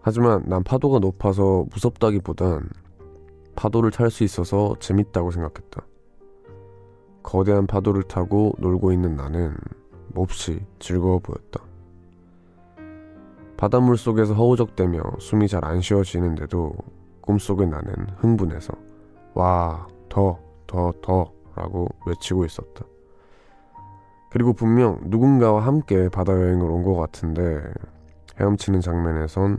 하지만 0.00 0.42
난 0.46 0.64
파도가 0.64 0.98
높아서 0.98 1.66
무섭다기보단 1.70 2.68
파도를 3.54 3.90
탈 3.90 4.10
수 4.10 4.24
있어서 4.24 4.74
재밌다고 4.80 5.30
생각했다. 5.30 5.84
거대한 7.22 7.66
파도를 7.66 8.04
타고 8.04 8.54
놀고 8.58 8.92
있는 8.92 9.14
나는 9.14 9.54
몹시 10.14 10.64
즐거워 10.78 11.18
보였다. 11.18 11.67
바닷물 13.58 13.96
속에서 13.98 14.34
허우적대며 14.34 15.02
숨이 15.18 15.48
잘 15.48 15.64
안 15.64 15.80
쉬어지는데도 15.80 16.72
꿈속의 17.20 17.66
나는 17.66 17.92
흥분해서 18.18 18.72
와, 19.34 19.86
더, 20.08 20.38
더, 20.66 20.92
더 21.02 21.32
라고 21.56 21.88
외치고 22.06 22.44
있었다. 22.44 22.84
그리고 24.30 24.52
분명 24.52 25.00
누군가와 25.04 25.60
함께 25.66 26.08
바다 26.08 26.32
여행을 26.32 26.70
온 26.70 26.84
것 26.84 26.94
같은데 26.94 27.60
헤엄치는 28.40 28.80
장면에선 28.80 29.58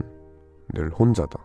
늘 0.72 0.88
혼자다. 0.90 1.38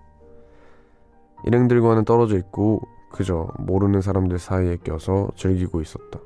일행들과는 1.46 2.06
떨어져 2.06 2.38
있고 2.38 2.82
그저 3.12 3.50
모르는 3.60 4.02
사람들 4.02 4.40
사이에 4.40 4.78
껴서 4.78 5.30
즐기고 5.36 5.82
있었다. 5.82 6.20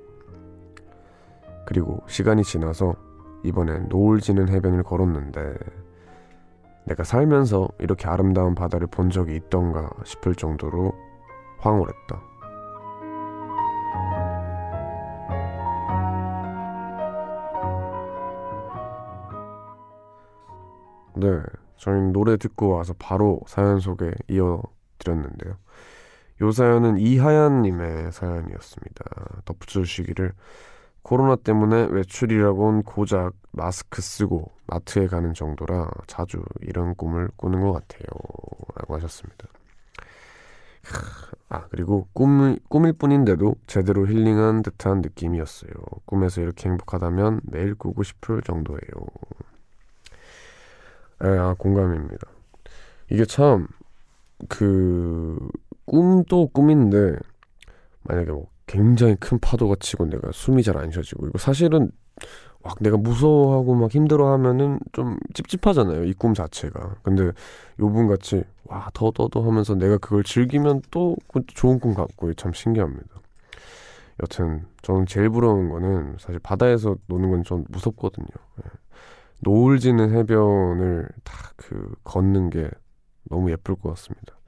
그리고 1.65 2.01
시간이 2.07 2.43
지나서 2.43 2.93
이번엔 3.43 3.89
노을 3.89 4.19
지는 4.19 4.47
해변을 4.49 4.83
걸었는데 4.83 5.55
내가 6.89 7.03
살면서 7.03 7.69
이렇게 7.77 8.07
아름다운 8.07 8.55
바다를 8.55 8.87
본 8.87 9.11
적이 9.11 9.35
있던가 9.35 9.89
싶을 10.03 10.33
정도로 10.33 10.91
황홀했다. 11.59 12.21
네, 21.17 21.27
저희는 21.77 22.11
노래 22.11 22.37
듣고 22.37 22.69
와서 22.69 22.95
바로 22.97 23.41
사연 23.45 23.79
소개 23.79 24.11
이어 24.27 24.63
드렸는데요. 24.97 25.57
요 26.41 26.51
사연은 26.51 26.97
이하얀님의 26.97 28.11
사연이었습니다. 28.13 29.05
덧붙여주시기를 29.45 30.33
코로나 31.01 31.35
때문에 31.35 31.87
외출이라곤 31.91 32.83
고작 32.83 33.33
마스크 33.51 34.01
쓰고 34.01 34.51
마트에 34.67 35.07
가는 35.07 35.33
정도라 35.33 35.89
자주 36.07 36.41
이런 36.61 36.95
꿈을 36.95 37.29
꾸는 37.35 37.61
것 37.61 37.73
같아요. 37.73 38.05
라고 38.75 38.95
하셨습니다. 38.95 39.47
아, 41.49 41.65
그리고 41.69 42.07
꿈, 42.13 42.57
꿈일 42.69 42.93
뿐인데도 42.93 43.55
제대로 43.65 44.07
힐링한 44.07 44.61
듯한 44.61 45.01
느낌이었어요. 45.01 45.71
꿈에서 46.05 46.41
이렇게 46.41 46.69
행복하다면 46.69 47.41
매일 47.43 47.73
꾸고 47.73 48.03
싶을 48.03 48.41
정도예요. 48.41 48.79
에, 51.23 51.27
예, 51.27 51.37
아, 51.39 51.55
공감입니다. 51.57 52.27
이게 53.09 53.25
참, 53.25 53.67
그 54.47 55.37
꿈도 55.85 56.47
꿈인데 56.47 57.17
만약에 58.03 58.31
뭐 58.31 58.47
굉장히 58.69 59.15
큰 59.17 59.39
파도가 59.39 59.75
치고 59.79 60.05
내가 60.05 60.29
숨이 60.31 60.63
잘 60.63 60.77
안 60.77 60.91
쉬어지고 60.91 61.27
이거 61.27 61.37
사실은 61.39 61.91
막 62.63 62.77
내가 62.81 62.97
무서워하고 62.97 63.73
막 63.75 63.91
힘들어하면은 63.91 64.79
좀 64.93 65.17
찝찝하잖아요 65.33 66.03
이 66.05 66.13
꿈 66.13 66.33
자체가 66.35 66.97
근데 67.03 67.31
요분 67.79 68.07
같이 68.07 68.43
와 68.65 68.89
더 68.93 69.11
더 69.11 69.27
더 69.29 69.41
하면서 69.41 69.75
내가 69.75 69.97
그걸 69.97 70.23
즐기면 70.23 70.83
또 70.91 71.15
좋은 71.47 71.79
꿈 71.79 71.93
같고 71.95 72.33
참 72.35 72.53
신기합니다 72.53 73.09
여튼 74.23 74.65
저는 74.83 75.05
제일 75.07 75.29
부러운 75.29 75.69
거는 75.69 76.17
사실 76.19 76.39
바다에서 76.39 76.95
노는 77.07 77.31
건 77.31 77.43
좀 77.43 77.65
무섭거든요 77.69 78.27
예. 78.59 78.69
노을 79.41 79.79
지는 79.79 80.11
해변을 80.15 81.07
다 81.23 81.49
그 81.57 81.93
걷는 82.05 82.49
게 82.51 82.69
너무 83.29 83.51
예쁠 83.51 83.75
것 83.75 83.89
같습니다. 83.89 84.38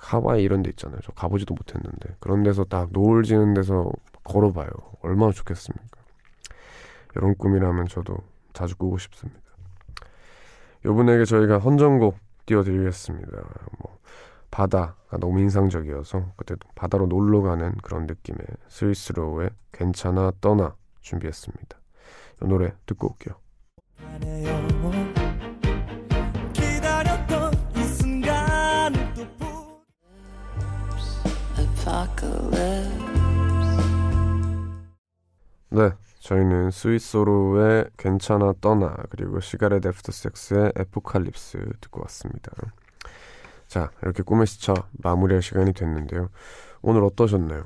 딱 0.00 0.14
하와이 0.14 0.42
이런 0.42 0.62
데 0.62 0.70
있잖아요. 0.70 0.98
저 1.04 1.12
가보지도 1.12 1.54
못했는데 1.54 2.16
그런 2.18 2.42
데서 2.42 2.64
딱 2.64 2.88
노을 2.92 3.22
지는 3.22 3.54
데서 3.54 3.90
걸어봐요. 4.24 4.68
얼마나 5.02 5.32
좋겠습니까? 5.32 6.00
이런 7.16 7.34
꿈이라면 7.36 7.86
저도 7.88 8.16
자주 8.52 8.76
꾸고 8.76 8.98
싶습니다. 8.98 9.40
요분에게 10.84 11.24
저희가 11.24 11.58
헌정곡 11.58 12.16
띄워드리겠습니다. 12.46 13.36
뭐 13.78 13.98
바다가 14.50 15.18
너무 15.18 15.40
인상적이어서 15.40 16.32
그때 16.36 16.56
바다로 16.74 17.06
놀러 17.06 17.42
가는 17.42 17.72
그런 17.82 18.06
느낌의 18.06 18.40
스위스로우의 18.68 19.50
괜찮아 19.72 20.32
떠나 20.40 20.74
준비했습니다. 21.00 21.78
이 22.42 22.46
노래 22.46 22.72
듣고 22.86 23.08
올게요. 23.10 23.36
네, 35.70 35.92
저희는 36.20 36.70
스위스로의 36.70 37.86
괜찮아 37.96 38.52
떠나 38.60 38.96
그리고 39.08 39.40
시가렛 39.40 39.86
애프터 39.86 40.12
섹스의 40.12 40.72
에포칼립스 40.76 41.58
듣고 41.80 42.02
왔습니다. 42.02 42.52
자, 43.66 43.90
이렇게 44.02 44.22
꿈의 44.22 44.46
시차 44.46 44.74
마무리할 45.02 45.42
시간이 45.42 45.72
됐는데요. 45.72 46.28
오늘 46.82 47.02
어떠셨나요? 47.04 47.64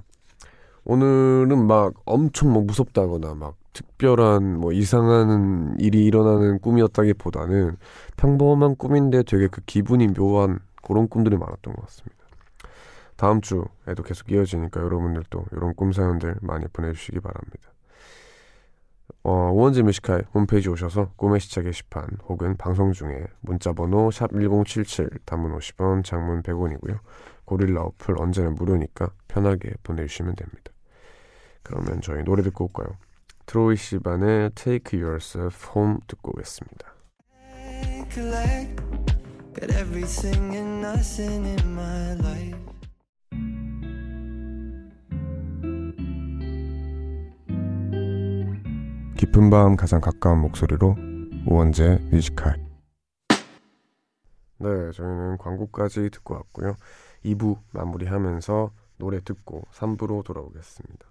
오늘은 0.84 1.66
막 1.66 1.94
엄청 2.04 2.52
막 2.52 2.66
무섭다거나 2.66 3.34
막 3.34 3.56
특별한 3.72 4.60
뭐 4.60 4.72
이상한 4.72 5.76
일이 5.80 6.04
일어나는 6.04 6.60
꿈이었다기보다는 6.60 7.78
평범한 8.16 8.76
꿈인데 8.76 9.22
되게 9.24 9.48
그 9.48 9.60
기분이 9.62 10.08
묘한 10.08 10.60
그런 10.82 11.08
꿈들이 11.08 11.36
많았던 11.36 11.74
것 11.74 11.86
같습니다. 11.86 12.23
다음 13.16 13.40
주에도 13.40 14.02
계속 14.04 14.30
이어지니까 14.30 14.80
여러분들도 14.80 15.46
이런 15.52 15.74
꿈 15.74 15.92
사연들 15.92 16.36
많이 16.40 16.66
보내주시기 16.68 17.20
바랍니다. 17.20 17.74
어, 19.22 19.50
우원재 19.52 19.82
뮤지컬 19.82 20.26
홈페이지 20.34 20.68
오셔서 20.68 21.12
꿈의 21.16 21.40
시차 21.40 21.62
게시판 21.62 22.06
혹은 22.28 22.56
방송 22.56 22.92
중에 22.92 23.26
문자번호 23.40 24.10
샵1077 24.10 25.20
단문 25.24 25.56
50원 25.56 26.04
장문 26.04 26.42
100원이고요. 26.42 26.98
고릴라 27.44 27.82
어플 27.82 28.20
언제나 28.20 28.50
무료니까 28.50 29.10
편하게 29.28 29.72
보내주시면 29.82 30.36
됩니다. 30.36 30.72
그러면 31.62 32.00
저희 32.02 32.22
노래 32.22 32.42
듣고 32.42 32.64
올까요? 32.64 32.96
트로이 33.46 33.76
시반의 33.76 34.50
Take 34.54 35.02
Yourself 35.02 35.70
Home 35.74 35.98
듣고 36.06 36.32
오겠습니다. 36.32 36.94
깊은 49.24 49.48
밤 49.48 49.74
가장 49.74 50.02
가까운 50.02 50.40
목소리로 50.40 50.96
우원재 51.46 51.98
뮤지컬. 52.10 52.62
네 54.58 54.92
저희는 54.92 55.38
광고까지 55.38 56.10
듣고 56.10 56.34
왔고요. 56.34 56.76
2부 57.24 57.58
마무리하면서 57.72 58.70
노래 58.98 59.20
듣고 59.20 59.62
3부로 59.72 60.22
돌아오겠습니다. 60.24 61.06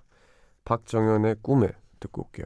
박정현의 0.64 1.38
꿈에 1.42 1.70
듣고 2.00 2.26
올게요 2.26 2.46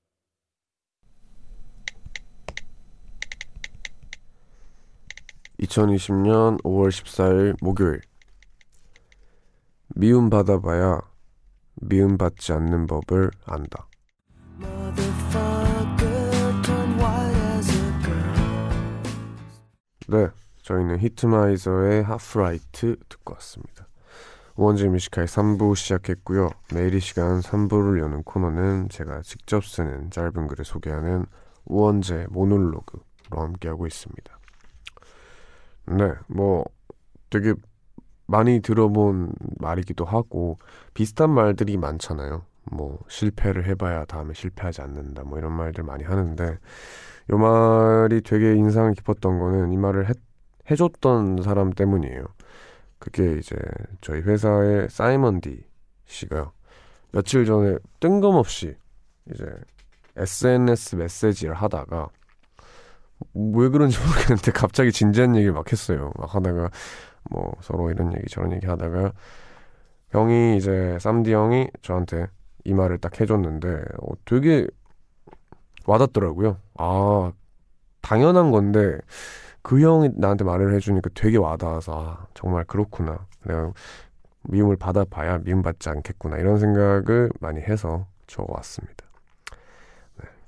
2020년 5.71 6.61
5월 6.63 6.89
14일 6.89 7.55
목요일 7.61 8.01
미움 9.95 10.29
받아봐야 10.29 10.99
미움 11.75 12.17
받지 12.17 12.51
않는 12.51 12.87
법을 12.87 13.31
안다. 13.45 13.87
네, 20.07 20.27
저희는 20.63 20.99
Heatmiser의 20.99 22.03
Half 22.03 22.45
Right 22.45 22.97
듣고 23.07 23.33
왔습니다. 23.35 23.87
우원재 24.57 24.89
Music 24.89 25.08
High 25.08 25.23
3부 25.23 25.77
시작했고요. 25.77 26.49
매일 26.73 26.93
이 26.95 26.99
시간 26.99 27.39
3부를 27.39 28.01
여는 28.01 28.23
코너는 28.23 28.89
제가 28.89 29.21
직접 29.21 29.63
쓰는 29.63 30.11
짧은 30.11 30.47
글을 30.47 30.65
소개하는 30.65 31.25
우원재 31.65 32.27
모놀로그로 32.29 33.01
함께하고 33.31 33.87
있습니다. 33.87 34.40
네, 35.85 36.13
뭐 36.27 36.65
되게 37.29 37.53
많이 38.27 38.61
들어본 38.61 39.33
말이기도 39.59 40.05
하고 40.05 40.57
비슷한 40.93 41.29
말들이 41.31 41.77
많잖아요. 41.77 42.45
뭐 42.71 42.99
실패를 43.07 43.65
해봐야 43.67 44.05
다음에 44.05 44.33
실패하지 44.33 44.81
않는다. 44.81 45.23
뭐 45.23 45.37
이런 45.37 45.51
말들 45.51 45.83
많이 45.83 46.03
하는데 46.03 46.57
이 47.29 47.33
말이 47.33 48.21
되게 48.21 48.55
인상 48.55 48.93
깊었던 48.93 49.39
거는 49.39 49.71
이 49.71 49.77
말을 49.77 50.09
해, 50.09 50.13
해줬던 50.69 51.41
사람 51.43 51.71
때문이에요. 51.71 52.25
그게 52.99 53.37
이제 53.37 53.55
저희 53.99 54.21
회사의 54.21 54.89
사이먼 54.89 55.41
디 55.41 55.65
씨가요. 56.05 56.51
며칠 57.11 57.45
전에 57.45 57.77
뜬금없이 57.99 58.75
이제 59.31 59.45
SNS 60.15 60.95
메시지를 60.95 61.55
하다가 61.55 62.09
왜 63.33 63.69
그런지 63.69 63.99
모르겠는데 63.99 64.51
갑자기 64.51 64.91
진지한 64.91 65.35
얘기를 65.35 65.53
막 65.53 65.71
했어요. 65.71 66.11
막 66.17 66.33
하다가 66.35 66.69
뭐 67.29 67.53
서로 67.61 67.89
이런 67.91 68.13
얘기 68.15 68.27
저런 68.29 68.51
얘기 68.53 68.65
하다가 68.67 69.13
형이 70.09 70.57
이제 70.57 70.97
쌈디 70.99 71.33
형이 71.33 71.69
저한테 71.81 72.27
이 72.65 72.73
말을 72.73 72.97
딱 72.99 73.19
해줬는데 73.19 73.69
어, 74.01 74.11
되게 74.25 74.67
와닿더라고요. 75.85 76.57
아 76.77 77.31
당연한 78.01 78.51
건데 78.51 78.99
그 79.61 79.79
형이 79.81 80.11
나한테 80.15 80.43
말을 80.43 80.73
해주니까 80.75 81.09
되게 81.13 81.37
와닿아서 81.37 81.93
아, 81.93 82.27
정말 82.33 82.65
그렇구나. 82.65 83.25
내가 83.45 83.71
미움을 84.43 84.75
받아봐야 84.75 85.39
미움받지 85.39 85.89
않겠구나 85.89 86.37
이런 86.37 86.57
생각을 86.59 87.31
많이 87.39 87.61
해서 87.61 88.07
적어왔습니다. 88.27 89.05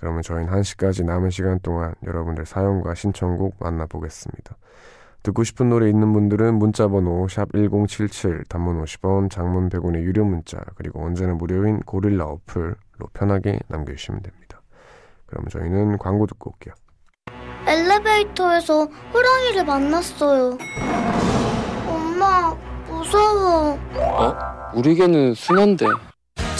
그러면 0.03 0.21
저희는 0.21 0.51
1시까지 0.51 1.05
남은 1.05 1.29
시간 1.29 1.61
동안 1.61 1.95
여러분들 2.05 2.45
사연과 2.45 2.93
신청곡 2.93 3.55
만나보겠습니다. 3.57 4.57
듣고 5.23 5.45
싶은 5.45 5.69
노래 5.69 5.87
있는 5.87 6.11
분들은 6.11 6.55
문자번호 6.55 7.25
샵1077 7.27 8.49
단문 8.49 8.83
50원 8.83 9.31
장문 9.31 9.69
100원의 9.69 10.01
유료 10.01 10.25
문자 10.25 10.57
그리고 10.75 11.05
언제나 11.05 11.35
무료인 11.35 11.79
고릴라 11.79 12.25
어플로 12.25 12.75
편하게 13.13 13.59
남겨주시면 13.69 14.23
됩니다. 14.23 14.61
그럼 15.25 15.47
저희는 15.47 15.97
광고 15.99 16.27
듣고 16.27 16.51
올게요. 16.51 16.73
엘리베이터에서 17.65 18.85
호랑이를 19.13 19.63
만났어요. 19.63 20.57
엄마 21.87 22.53
무서워. 22.89 23.79
어? 23.95 24.35
우리 24.75 24.95
개는 24.95 25.33
순한데 25.33 25.85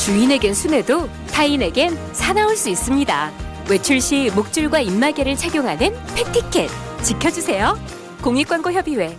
주인에겐 0.04 0.54
순해도 0.54 1.08
타인에겐 1.34 1.96
사나울 2.12 2.58
수 2.58 2.68
있습니다. 2.68 3.32
외출 3.70 4.02
시 4.02 4.30
목줄과 4.36 4.82
입마개를 4.82 5.38
착용하는 5.38 5.94
패티켓 6.14 6.70
지켜주세요. 7.02 7.76
공익광고협의회 8.22 9.18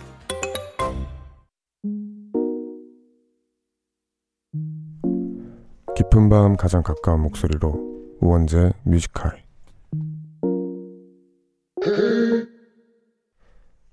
깊은 5.95 6.29
밤 6.29 6.55
가장 6.55 6.83
가까운 6.83 7.21
목소리로 7.21 8.17
우원재 8.19 8.73
뮤지컬 8.83 9.43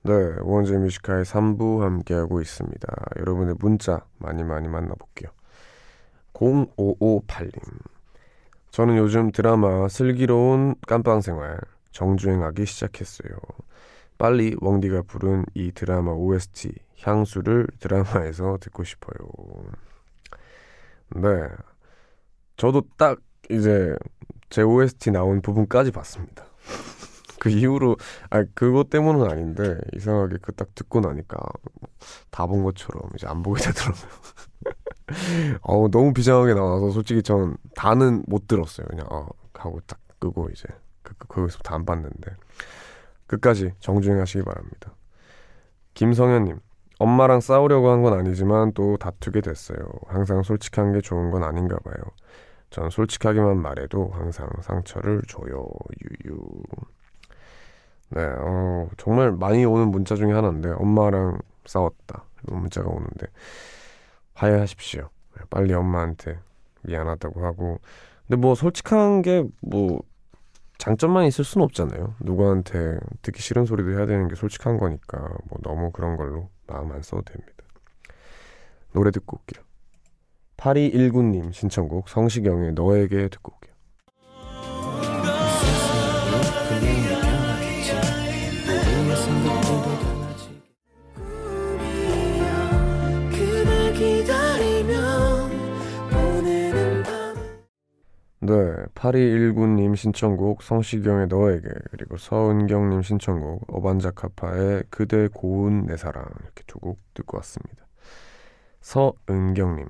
네, 0.03 0.13
우원재 0.43 0.77
뮤지컬 0.77 1.23
3부 1.23 1.81
함께하고 1.81 2.43
있습니다. 2.43 2.87
여러분의 3.19 3.55
문자 3.59 4.05
많이 4.19 4.45
많이 4.45 4.69
만나볼게요. 4.69 5.31
0558님. 6.35 7.61
저는 8.71 8.97
요즘 8.97 9.31
드라마 9.33 9.89
슬기로운 9.89 10.75
깜빵생활 10.87 11.61
정주행하기 11.93 12.65
시작했어요. 12.67 13.37
빨리 14.19 14.57
웡디가 14.61 15.03
부른 15.03 15.45
이 15.55 15.73
드라마 15.73 16.13
OST 16.13 16.73
향수를 17.03 17.67
드라마에서 17.81 18.59
듣고 18.61 18.85
싶어요. 18.85 19.17
네. 21.15 21.49
저도 22.57 22.83
딱 22.97 23.19
이제 23.51 23.95
제 24.51 24.63
OST 24.63 25.11
나온 25.11 25.43
부분까지 25.43 25.91
봤습니다. 25.93 26.45
그 27.41 27.51
이후로 27.51 27.97
아 28.31 28.45
그것 28.55 28.91
때문은 28.91 29.31
아닌데 29.31 29.79
이상하게 29.95 30.39
그 30.43 30.53
딱 30.55 30.75
듣고 30.75 31.01
나니까 31.01 31.39
다 32.31 32.47
본 32.47 32.63
것처럼 32.65 33.03
이제 33.17 33.27
안 33.27 33.43
보게 33.43 33.63
되더라고요. 33.65 34.11
어 35.63 35.89
너무 35.91 36.13
비장하게 36.13 36.55
나와서 36.55 36.91
솔직히 36.91 37.23
전 37.23 37.57
다는 37.75 38.23
못 38.27 38.47
들었어요. 38.49 38.87
그냥 38.89 39.07
어 39.11 39.29
하고 39.55 39.81
딱 39.87 39.99
끄고 40.19 40.49
이제 40.53 40.65
그, 41.03 41.15
그 41.19 41.27
거기서부터 41.29 41.75
안 41.75 41.85
봤는데 41.85 42.37
끝까지 43.27 43.73
정주행 43.81 44.21
하시기 44.21 44.45
바랍니다. 44.45 44.95
김성현님 45.95 46.59
엄마랑 46.99 47.41
싸우려고 47.41 47.91
한 47.91 48.03
건 48.03 48.15
아니지만 48.19 48.73
또 48.75 48.97
다투게 48.99 49.41
됐어요. 49.41 49.79
항상 50.07 50.43
솔직한 50.43 50.93
게 50.93 51.01
좋은 51.01 51.31
건 51.31 51.43
아닌가 51.45 51.77
봐요. 51.85 51.97
전 52.71 52.91
솔직하게만 52.91 53.61
말해도 53.61 54.11
항상 54.15 54.49
상처를 54.63 55.23
줘요. 55.29 55.67
유유. 56.25 56.39
네, 58.11 58.23
어, 58.39 58.89
정말 58.99 59.33
많이 59.33 59.65
오는 59.65 59.89
문자 59.91 60.15
중에 60.17 60.33
하나인데 60.33 60.71
엄마랑 60.73 61.39
싸웠다. 61.65 62.25
문자가 62.43 62.89
오는데 62.91 63.27
화해하십시오. 64.35 65.09
빨리 65.51 65.73
엄마한테 65.75 66.39
미안하다고 66.83 67.45
하고 67.45 67.81
근데 68.27 68.41
뭐 68.41 68.55
솔직한 68.55 69.23
게 69.23 69.45
뭐 69.61 70.01
장점만 70.83 71.27
있을 71.27 71.45
수는 71.45 71.65
없잖아요. 71.67 72.17
누구한테 72.19 72.99
듣기 73.23 73.41
싫은 73.41 73.67
소리도 73.67 73.93
해야 73.93 74.05
되는 74.05 74.27
게 74.27 74.35
솔직한 74.35 74.79
거니까 74.79 75.17
뭐 75.45 75.59
너무 75.63 75.93
그런 75.93 76.17
걸로 76.17 76.51
마음 76.67 76.91
안 76.91 77.03
써도 77.03 77.23
됩니다. 77.23 77.53
노래 78.93 79.13
듣고 79.13 79.39
올게요. 79.39 79.65
8219님 80.57 81.53
신청곡 81.53 82.09
성시경의 82.09 82.73
너에게 82.73 83.29
듣고 83.29 83.53
올게요. 83.55 83.72
네, 98.45 98.53
8219님 98.97 99.95
신청곡 99.95 100.63
성시경의 100.65 101.29
너에게 101.29 101.69
그리고 101.93 102.17
서은경님 102.17 103.03
신청곡 103.03 103.73
어반자카파의 103.73 104.85
그대 104.91 105.29
고운 105.29 105.87
내 105.87 105.97
사랑 105.97 106.25
이렇게 106.43 106.65
두 106.67 106.81
곡 106.81 106.99
듣고 107.15 107.37
왔습니다. 107.39 107.87
서은경님 108.81 109.87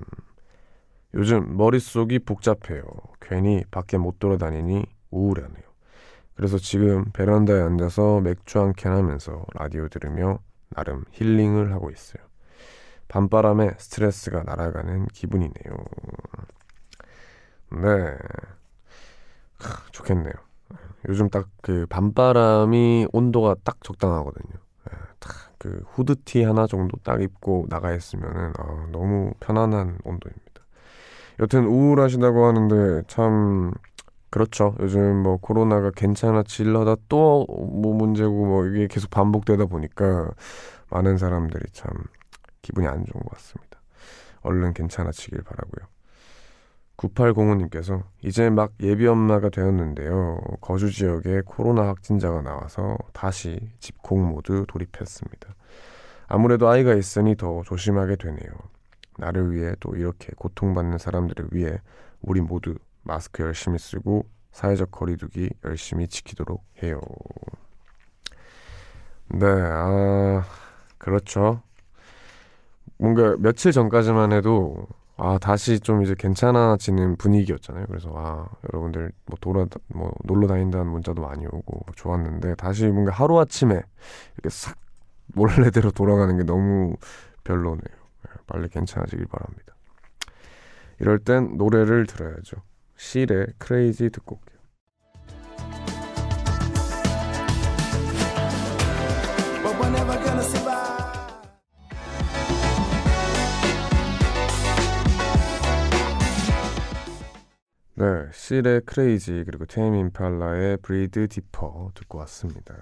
요즘 1.15 1.57
머릿속이 1.57 2.19
복잡해요. 2.19 2.83
괜히 3.21 3.63
밖에 3.71 3.97
못 3.97 4.19
돌아다니니 4.19 4.85
우울하네요. 5.09 5.63
그래서 6.35 6.57
지금 6.59 7.05
베란다에 7.13 7.59
앉아서 7.61 8.21
맥주 8.21 8.59
한 8.59 8.73
캔 8.73 8.91
하면서 8.91 9.45
라디오 9.55 9.87
들으며 9.87 10.39
나름 10.69 11.05
힐링을 11.11 11.71
하고 11.73 11.89
있어요. 11.89 12.23
밤바람에 13.07 13.71
스트레스가 13.77 14.43
날아가는 14.43 15.07
기분이네요. 15.07 15.75
네. 17.81 18.17
크, 19.57 19.91
좋겠네요. 19.91 20.33
요즘 21.09 21.29
딱 21.29 21.47
그 21.61 21.85
밤바람이 21.89 23.07
온도가 23.13 23.55
딱 23.63 23.77
적당하거든요. 23.83 24.53
예, 24.91 24.97
딱그 25.19 25.83
후드티 25.91 26.43
하나 26.43 26.67
정도 26.67 26.97
딱 27.03 27.21
입고 27.21 27.67
나가 27.69 27.93
있으면은 27.93 28.53
아, 28.59 28.87
너무 28.91 29.33
편안한 29.39 29.97
온도입니다. 30.03 30.43
여튼 31.39 31.65
우울하시다고 31.67 32.45
하는데 32.45 33.03
참 33.07 33.73
그렇죠. 34.31 34.75
요즘 34.81 35.23
뭐 35.23 35.37
코로나가 35.37 35.91
괜찮아질려다 35.91 36.97
또 37.09 37.45
뭐 37.49 37.93
문제고 37.95 38.45
뭐 38.45 38.65
이게 38.67 38.87
계속 38.87 39.11
반복되다 39.11 39.65
보니까 39.67 40.31
많은 40.89 41.17
사람들이 41.17 41.65
참 41.73 41.91
기분이 42.61 42.87
안 42.87 43.05
좋은 43.05 43.23
것 43.23 43.31
같습니다. 43.31 43.79
얼른 44.43 44.73
괜찮아지길 44.73 45.43
바라고요. 45.43 45.87
9805님께서 46.97 48.03
이제 48.21 48.49
막 48.49 48.71
예비 48.81 49.07
엄마가 49.07 49.49
되었는데요. 49.49 50.39
거주 50.61 50.91
지역에 50.91 51.41
코로나 51.45 51.87
확진자가 51.87 52.41
나와서 52.41 52.97
다시 53.13 53.59
집콕 53.79 54.19
모드 54.19 54.65
돌입했습니다. 54.67 55.55
아무래도 56.27 56.69
아이가 56.69 56.93
있으니 56.93 57.35
더 57.35 57.61
조심하게 57.63 58.15
되네요. 58.15 58.51
나를 59.17 59.51
위해 59.51 59.75
또 59.79 59.95
이렇게 59.95 60.31
고통받는 60.35 60.97
사람들을 60.97 61.49
위해 61.51 61.79
우리 62.21 62.41
모두 62.41 62.75
마스크 63.03 63.43
열심히 63.43 63.77
쓰고 63.77 64.25
사회적 64.51 64.91
거리두기 64.91 65.49
열심히 65.65 66.07
지키도록 66.07 66.63
해요. 66.81 67.01
네, 69.29 69.47
아, 69.47 70.43
그렇죠. 70.97 71.61
뭔가 72.97 73.35
며칠 73.39 73.71
전까지만 73.71 74.31
해도 74.31 74.87
아 75.15 75.37
다시 75.37 75.79
좀 75.79 76.01
이제 76.01 76.15
괜찮아지는 76.17 77.17
분위기였잖아요. 77.17 77.85
그래서 77.87 78.11
아 78.15 78.47
여러분들 78.71 79.11
뭐 79.25 79.37
돌아 79.39 79.65
뭐 79.89 80.11
놀러 80.23 80.47
다닌다는 80.47 80.87
문자도 80.87 81.21
많이 81.21 81.45
오고 81.45 81.83
뭐 81.85 81.95
좋았는데 81.95 82.55
다시 82.55 82.87
뭔가 82.87 83.11
하루 83.11 83.39
아침에 83.39 83.75
이렇게 84.33 84.49
싹 84.49 84.75
몰래대로 85.35 85.91
돌아가는 85.91 86.35
게 86.35 86.43
너무 86.43 86.95
별로네요. 87.43 87.79
예, 88.27 88.31
빨리 88.47 88.69
괜찮아지길 88.69 89.27
바랍니다. 89.27 89.75
이럴 90.99 91.19
땐 91.19 91.57
노래를 91.57 92.05
들어야죠. 92.07 92.57
실의 92.95 93.47
크레이지 93.57 94.09
듣고 94.09 94.35
올게요. 94.35 94.52
네, 108.03 108.27
Seal의 108.33 108.81
Crazy 108.81 109.45
그리고 109.45 109.65
Tame 109.65 109.95
Impala의 109.95 110.75
Breathe 110.81 111.29
Deeper 111.29 111.91
듣고 111.93 112.17
왔습니다. 112.17 112.75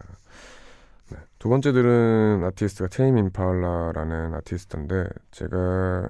네, 1.12 1.18
두 1.38 1.48
번째 1.48 1.72
들은 1.74 2.44
아티스트가 2.44 2.88
Tame 2.90 3.20
Impala라는 3.20 4.34
아티스트인데 4.34 5.10
제가 5.30 6.10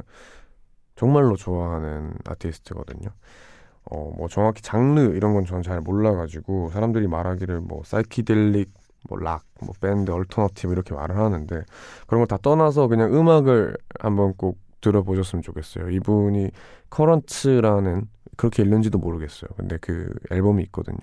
정말로 0.96 1.36
좋아하는 1.36 2.14
아티스트거든요. 2.26 3.10
어, 3.84 4.14
뭐 4.18 4.30
정확히 4.30 4.62
장르 4.62 5.02
이런 5.14 5.34
건 5.34 5.44
저는 5.44 5.62
잘 5.62 5.82
몰라가지고 5.82 6.70
사람들이 6.70 7.08
말하기를 7.08 7.60
뭐 7.60 7.82
사이키델릭, 7.84 8.72
뭐 9.10 9.20
락, 9.20 9.44
뭐 9.62 9.74
밴드, 9.82 10.10
alternative 10.12 10.72
이렇게 10.72 10.94
말을 10.94 11.18
하는데 11.18 11.64
그런 12.08 12.22
거 12.22 12.28
다 12.28 12.38
떠나서 12.42 12.88
그냥 12.88 13.14
음악을 13.14 13.76
한번 14.00 14.36
꼭 14.38 14.58
들어보셨으면 14.80 15.44
좋겠어요. 15.44 15.90
이분이 15.90 16.52
커런츠라는 16.90 18.08
그렇게 18.42 18.64
읽는지도 18.64 18.98
모르겠어요. 18.98 19.52
근데 19.56 19.78
그 19.78 20.12
앨범이 20.32 20.64
있거든요. 20.64 20.98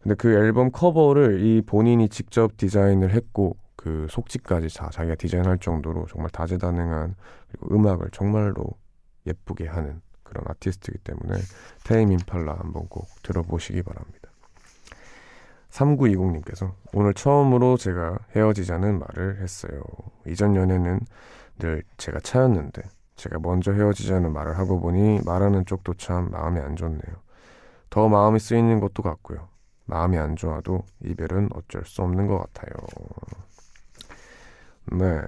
근데 0.00 0.14
그 0.14 0.32
앨범 0.34 0.70
커버를 0.70 1.44
이 1.44 1.62
본인이 1.62 2.08
직접 2.08 2.56
디자인을 2.56 3.10
했고 3.10 3.56
그 3.74 4.06
속지까지 4.08 4.72
다 4.72 4.88
자기가 4.92 5.16
디자인할 5.16 5.58
정도로 5.58 6.06
정말 6.06 6.30
다재다능한 6.30 7.16
그리고 7.48 7.74
음악을 7.74 8.10
정말로 8.12 8.66
예쁘게 9.26 9.66
하는 9.66 10.00
그런 10.22 10.44
아티스트이기 10.46 11.00
때문에 11.00 11.40
테임 11.82 12.12
임팔라 12.12 12.54
한번 12.56 12.86
꼭 12.86 13.08
들어보시기 13.24 13.82
바랍니다. 13.82 14.30
3920님께서 15.70 16.72
오늘 16.92 17.14
처음으로 17.14 17.78
제가 17.78 18.16
헤어지자는 18.36 19.00
말을 19.00 19.40
했어요. 19.40 19.82
이전 20.28 20.54
연애는 20.54 21.00
늘 21.58 21.82
제가 21.96 22.20
차였는데 22.20 22.82
제가 23.16 23.38
먼저 23.40 23.72
헤어지자는 23.72 24.32
말을 24.32 24.58
하고 24.58 24.80
보니 24.80 25.20
말하는 25.24 25.66
쪽도 25.66 25.94
참 25.94 26.30
마음이 26.30 26.60
안 26.60 26.76
좋네요. 26.76 27.16
더 27.90 28.08
마음이 28.08 28.38
쓰이는 28.40 28.80
것도 28.80 29.02
같고요. 29.02 29.48
마음이 29.86 30.18
안 30.18 30.36
좋아도 30.36 30.84
이별은 31.04 31.50
어쩔 31.54 31.84
수 31.84 32.02
없는 32.02 32.26
것 32.26 32.38
같아요. 32.38 32.72
네. 34.92 35.20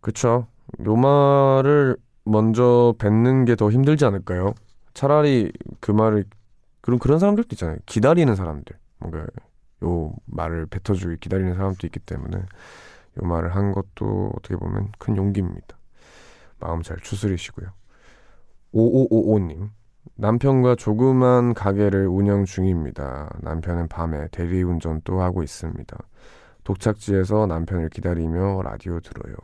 그쵸. 0.00 0.46
요 0.84 0.96
말을 0.96 1.96
먼저 2.24 2.94
뱉는 2.98 3.44
게 3.44 3.54
더 3.56 3.70
힘들지 3.70 4.04
않을까요? 4.04 4.54
차라리 4.94 5.52
그 5.80 5.90
말을, 5.92 6.24
그런, 6.80 6.98
그런 6.98 7.18
사람들도 7.18 7.48
있잖아요. 7.52 7.76
기다리는 7.86 8.34
사람들. 8.34 8.76
뭔가 8.98 9.26
요 9.84 10.12
말을 10.26 10.66
뱉어주기 10.66 11.18
기다리는 11.20 11.54
사람도 11.54 11.86
있기 11.86 12.00
때문에 12.00 12.38
요 12.38 13.26
말을 13.26 13.54
한 13.54 13.72
것도 13.72 14.32
어떻게 14.36 14.56
보면 14.56 14.92
큰 14.98 15.16
용기입니다. 15.16 15.76
마음 16.58 16.82
잘 16.82 16.96
추스리시고요. 16.98 17.68
5555님. 18.74 19.70
남편과 20.14 20.76
조그만 20.76 21.52
가게를 21.52 22.06
운영 22.06 22.44
중입니다. 22.44 23.30
남편은 23.40 23.88
밤에 23.88 24.28
대리운전도 24.28 25.20
하고 25.20 25.42
있습니다. 25.42 25.96
도착지에서 26.64 27.46
남편을 27.46 27.90
기다리며 27.90 28.62
라디오 28.62 29.00
들어요. 29.00 29.36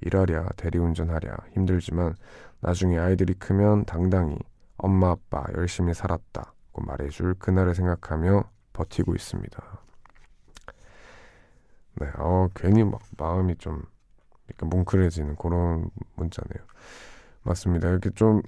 일하랴, 0.00 0.48
대리운전하랴 0.56 1.36
힘들지만 1.52 2.14
나중에 2.60 2.98
아이들이 2.98 3.34
크면 3.34 3.84
당당히 3.84 4.36
엄마 4.76 5.10
아빠 5.10 5.44
열심히 5.56 5.94
살았다고 5.94 6.82
말해줄 6.84 7.34
그날을 7.38 7.74
생각하며 7.74 8.44
버티고 8.72 9.14
있습니다. 9.14 9.62
네, 11.98 12.10
어, 12.18 12.48
괜히 12.54 12.84
막 12.84 13.00
마음이 13.16 13.56
좀 13.56 13.82
약간 14.56 14.68
뭉클해지는 14.70 15.36
그런 15.36 15.90
문자네요. 16.16 16.64
맞습니다. 17.42 17.88
이렇게 17.88 18.10
좀 18.10 18.42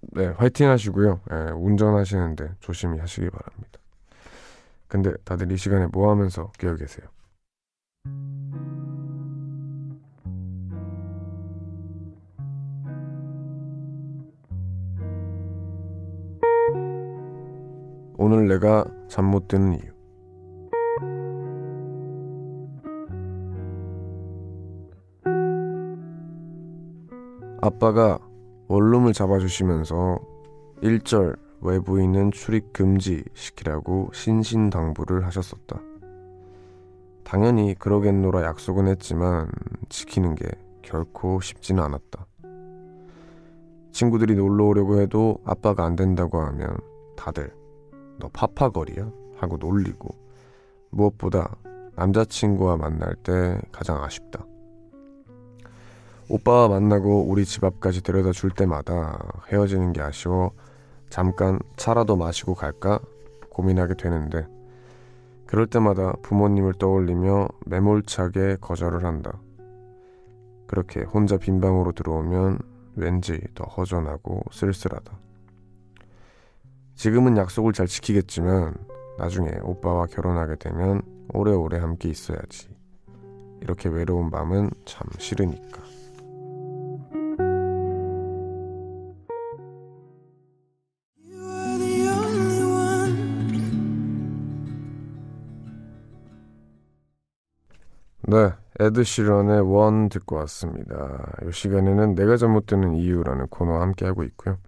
네, 0.00 0.28
화이팅 0.28 0.68
하시고요. 0.70 1.20
네, 1.30 1.50
운전하시는데 1.52 2.54
조심히 2.60 2.98
하시기 2.98 3.30
바랍니다. 3.30 3.80
근데 4.88 5.12
다들 5.24 5.52
이 5.52 5.56
시간에 5.56 5.86
뭐 5.86 6.10
하면서 6.10 6.50
깨어 6.58 6.76
계세요? 6.76 7.06
오늘 18.16 18.48
내가 18.48 18.84
잠 19.08 19.24
못 19.26 19.48
드는 19.48 19.74
이유. 19.74 19.97
아빠가 27.78 28.18
원룸을 28.66 29.12
잡아주시면서 29.12 30.18
1절 30.82 31.38
외부인은 31.60 32.32
출입 32.32 32.72
금지 32.72 33.22
시키라고 33.34 34.10
신신당부를 34.12 35.24
하셨었다. 35.26 35.80
당연히 37.22 37.74
그러겠노라 37.74 38.42
약속은 38.42 38.88
했지만 38.88 39.48
지키는 39.90 40.34
게 40.34 40.48
결코 40.82 41.40
쉽지는 41.40 41.84
않았다. 41.84 42.26
친구들이 43.92 44.34
놀러 44.34 44.64
오려고 44.64 45.00
해도 45.00 45.38
아빠가 45.44 45.84
안 45.84 45.94
된다고 45.94 46.40
하면 46.40 46.76
다들 47.16 47.54
너 48.18 48.28
파파거리야? 48.32 49.08
하고 49.36 49.56
놀리고 49.56 50.08
무엇보다 50.90 51.56
남자친구와 51.94 52.76
만날 52.76 53.14
때 53.22 53.60
가장 53.70 54.02
아쉽다. 54.02 54.44
오빠와 56.28 56.68
만나고 56.68 57.24
우리 57.24 57.44
집 57.44 57.64
앞까지 57.64 58.02
데려다 58.02 58.32
줄 58.32 58.50
때마다 58.50 59.42
헤어지는 59.50 59.92
게 59.92 60.02
아쉬워 60.02 60.52
잠깐 61.08 61.58
차라도 61.76 62.16
마시고 62.16 62.54
갈까 62.54 63.00
고민하게 63.50 63.94
되는데 63.94 64.46
그럴 65.46 65.66
때마다 65.66 66.12
부모님을 66.22 66.74
떠올리며 66.74 67.48
매몰차게 67.64 68.58
거절을 68.60 69.04
한다. 69.04 69.40
그렇게 70.66 71.00
혼자 71.00 71.38
빈 71.38 71.58
방으로 71.58 71.92
들어오면 71.92 72.58
왠지 72.96 73.40
더 73.54 73.64
허전하고 73.64 74.42
쓸쓸하다. 74.52 75.10
지금은 76.96 77.38
약속을 77.38 77.72
잘 77.72 77.86
지키겠지만 77.86 78.74
나중에 79.16 79.50
오빠와 79.62 80.04
결혼하게 80.06 80.56
되면 80.56 81.00
오래오래 81.32 81.78
함께 81.78 82.10
있어야지. 82.10 82.68
이렇게 83.62 83.88
외로운 83.88 84.30
밤은 84.30 84.70
참 84.84 85.08
싫으니까. 85.18 85.87
네, 98.30 98.52
에드 98.78 99.04
시런의 99.04 99.62
원 99.62 100.10
듣고 100.10 100.36
왔습니다. 100.36 101.32
이 101.48 101.50
시간에는 101.50 102.14
내가 102.14 102.36
잘못되는 102.36 102.94
이유라는 102.94 103.46
코너와 103.46 103.80
함께하고 103.80 104.22
있고요. 104.24 104.58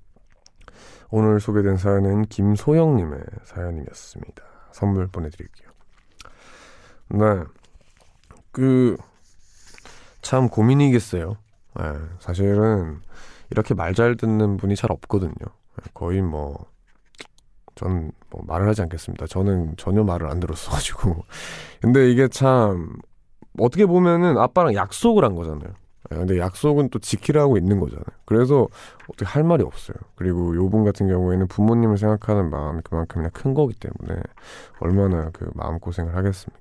오늘 1.10 1.40
소개된 1.40 1.76
사연은 1.76 2.22
김소영님의 2.22 3.20
사연이었습니다. 3.42 4.42
선물 4.72 5.08
보내드릴게요. 5.08 5.68
네, 7.10 7.44
그, 8.50 8.96
참 10.22 10.48
고민이겠어요. 10.48 11.36
네, 11.76 11.84
사실은 12.18 13.00
이렇게 13.50 13.74
말 13.74 13.92
잘 13.92 14.16
듣는 14.16 14.56
분이 14.56 14.74
잘 14.74 14.90
없거든요. 14.90 15.34
거의 15.92 16.22
뭐, 16.22 16.64
전뭐 17.74 18.10
말을 18.46 18.66
하지 18.68 18.80
않겠습니다. 18.80 19.26
저는 19.26 19.76
전혀 19.76 20.02
말을 20.02 20.30
안 20.30 20.40
들었어가지고. 20.40 21.24
근데 21.82 22.10
이게 22.10 22.26
참 22.26 22.96
어떻게 23.60 23.86
보면은 23.86 24.38
아빠랑 24.38 24.74
약속을 24.74 25.24
한 25.24 25.34
거잖아요. 25.34 25.70
예, 26.12 26.16
근데 26.16 26.38
약속은 26.38 26.88
또 26.90 26.98
지키라고 26.98 27.56
있는 27.56 27.78
거잖아요. 27.78 28.04
그래서 28.24 28.68
어떻게 29.04 29.26
할 29.26 29.44
말이 29.44 29.62
없어요. 29.62 29.96
그리고 30.16 30.56
요분 30.56 30.84
같은 30.84 31.08
경우에는 31.08 31.46
부모님을 31.46 31.98
생각하는 31.98 32.50
마음이 32.50 32.82
그만큼이나 32.82 33.28
큰 33.30 33.54
거기 33.54 33.74
때문에 33.74 34.20
얼마나 34.80 35.30
그 35.32 35.50
마음고생을 35.54 36.16
하겠습니까. 36.16 36.60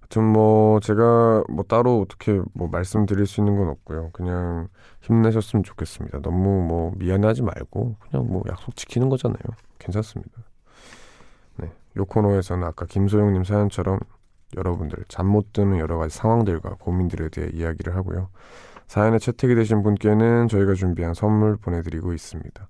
하여튼 0.00 0.24
뭐 0.24 0.80
제가 0.80 1.44
뭐 1.48 1.64
따로 1.64 2.00
어떻게 2.00 2.40
뭐 2.52 2.68
말씀드릴 2.68 3.26
수 3.26 3.40
있는 3.40 3.56
건 3.56 3.68
없고요. 3.68 4.10
그냥 4.12 4.68
힘내셨으면 5.02 5.62
좋겠습니다. 5.62 6.20
너무 6.20 6.62
뭐 6.62 6.92
미안해하지 6.96 7.42
말고 7.42 7.96
그냥 8.00 8.26
뭐 8.28 8.42
약속 8.48 8.76
지키는 8.76 9.08
거잖아요. 9.08 9.38
괜찮습니다. 9.78 10.32
네. 11.56 11.72
요 11.96 12.04
코너에서는 12.04 12.64
아까 12.66 12.86
김소영님 12.86 13.44
사연처럼 13.44 13.98
여러분들 14.56 15.04
잠 15.08 15.26
못 15.26 15.52
드는 15.52 15.78
여러 15.78 15.98
가지 15.98 16.16
상황들과 16.16 16.76
고민들에 16.78 17.28
대해 17.28 17.48
이야기를 17.52 17.94
하고요. 17.96 18.28
사연에 18.86 19.18
채택이 19.18 19.54
되신 19.56 19.82
분께는 19.82 20.48
저희가 20.48 20.74
준비한 20.74 21.12
선물 21.14 21.56
보내드리고 21.56 22.12
있습니다. 22.12 22.68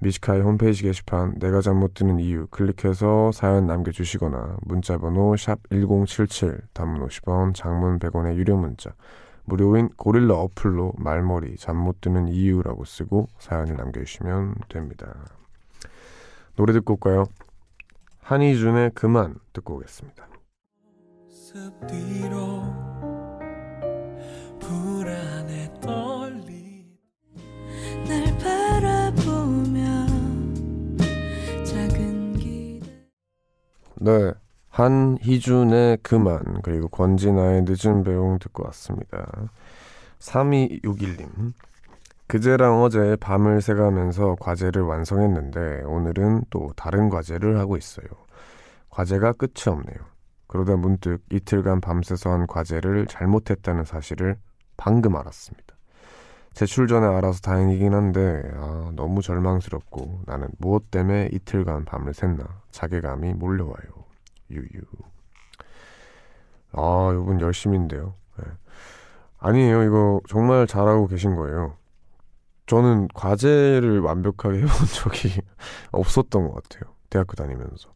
미식카의 0.00 0.42
홈페이지 0.42 0.84
게시판 0.84 1.40
내가 1.40 1.60
잠 1.60 1.76
못 1.80 1.94
드는 1.94 2.20
이유 2.20 2.46
클릭해서 2.52 3.32
사연 3.32 3.66
남겨주시거나 3.66 4.58
문자번호 4.62 5.36
샵 5.36 5.58
1077 5.70 6.60
단문 6.72 7.04
50원 7.08 7.52
장문 7.54 7.98
100원의 7.98 8.36
유료 8.36 8.56
문자 8.56 8.90
무료인 9.44 9.88
고릴라 9.96 10.34
어플로 10.34 10.92
말머리 10.98 11.56
잠 11.56 11.76
못 11.76 12.00
드는 12.00 12.28
이유라고 12.28 12.84
쓰고 12.84 13.26
사연을 13.40 13.74
남겨주시면 13.76 14.54
됩니다. 14.68 15.12
노래 16.54 16.72
듣고 16.72 16.92
올까요? 16.94 17.24
한희준의 18.22 18.92
그만 18.94 19.34
듣고 19.52 19.74
오겠습니다. 19.76 20.27
네 34.00 34.32
한희준의 34.68 35.98
그만 36.02 36.60
그리고 36.62 36.88
권진아의 36.88 37.64
늦은 37.66 38.04
배웅 38.04 38.38
듣고 38.40 38.64
왔습니다. 38.66 39.50
3261님 40.18 41.54
그제랑 42.26 42.82
어제 42.82 43.16
밤을 43.16 43.62
새가면서 43.62 44.36
과제를 44.38 44.82
완성했는데 44.82 45.84
오늘은 45.86 46.44
또 46.50 46.72
다른 46.76 47.08
과제를 47.08 47.58
하고 47.58 47.78
있어요. 47.78 48.06
과제가 48.90 49.32
끝이 49.32 49.64
없네요 49.66 50.17
그러다 50.48 50.76
문득 50.76 51.22
이틀간 51.30 51.80
밤새서 51.80 52.30
한 52.30 52.46
과제를 52.46 53.06
잘못했다는 53.06 53.84
사실을 53.84 54.36
방금 54.76 55.14
알았습니다. 55.16 55.76
제출 56.54 56.88
전에 56.88 57.06
알아서 57.06 57.40
다행이긴 57.40 57.94
한데 57.94 58.42
아, 58.56 58.90
너무 58.96 59.22
절망스럽고 59.22 60.22
나는 60.26 60.48
무엇 60.58 60.90
때문에 60.90 61.28
이틀간 61.32 61.84
밤을 61.84 62.12
샜나 62.12 62.48
자괴감이 62.72 63.34
몰려와요. 63.34 63.76
유유. 64.50 64.82
아, 66.72 67.10
이분 67.14 67.40
열심인데요. 67.40 68.14
네. 68.38 68.44
아니에요. 69.38 69.84
이거 69.84 70.20
정말 70.28 70.66
잘하고 70.66 71.06
계신 71.06 71.36
거예요. 71.36 71.76
저는 72.66 73.08
과제를 73.14 74.00
완벽하게 74.00 74.58
해본 74.62 74.70
적이 74.94 75.40
없었던 75.92 76.48
것 76.48 76.54
같아요. 76.54 76.87
대학교 77.10 77.34
다니면서. 77.34 77.90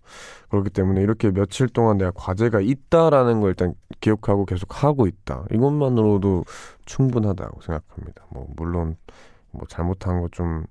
그렇기 0.49 0.71
때문에 0.71 1.03
이렇게 1.03 1.31
며칠 1.31 1.69
동안 1.69 1.99
내가 1.99 2.11
과제가 2.15 2.61
있다라는 2.61 3.41
걸 3.41 3.51
일단 3.51 3.75
기억하고 4.01 4.45
계속 4.47 4.83
하고 4.83 5.07
있다. 5.07 5.45
이것만으로도 5.53 6.45
충분하다고 6.87 7.61
생각합니다. 7.61 8.25
뭐, 8.31 8.47
물론, 8.57 8.97
뭐, 9.51 9.67
잘못한 9.69 10.21
거 10.21 10.29
좀 10.33 10.65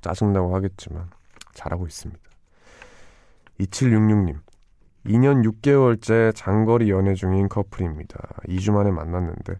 짜증나고 0.00 0.54
하겠지만, 0.54 1.08
잘하고 1.54 1.86
있습니다. 1.86 2.20
2766님. 3.60 4.38
2년 5.06 5.44
6개월째 5.44 6.32
장거리 6.34 6.90
연애 6.90 7.14
중인 7.14 7.48
커플입니다. 7.48 8.18
2주 8.48 8.72
만에 8.72 8.90
만났는데, 8.90 9.54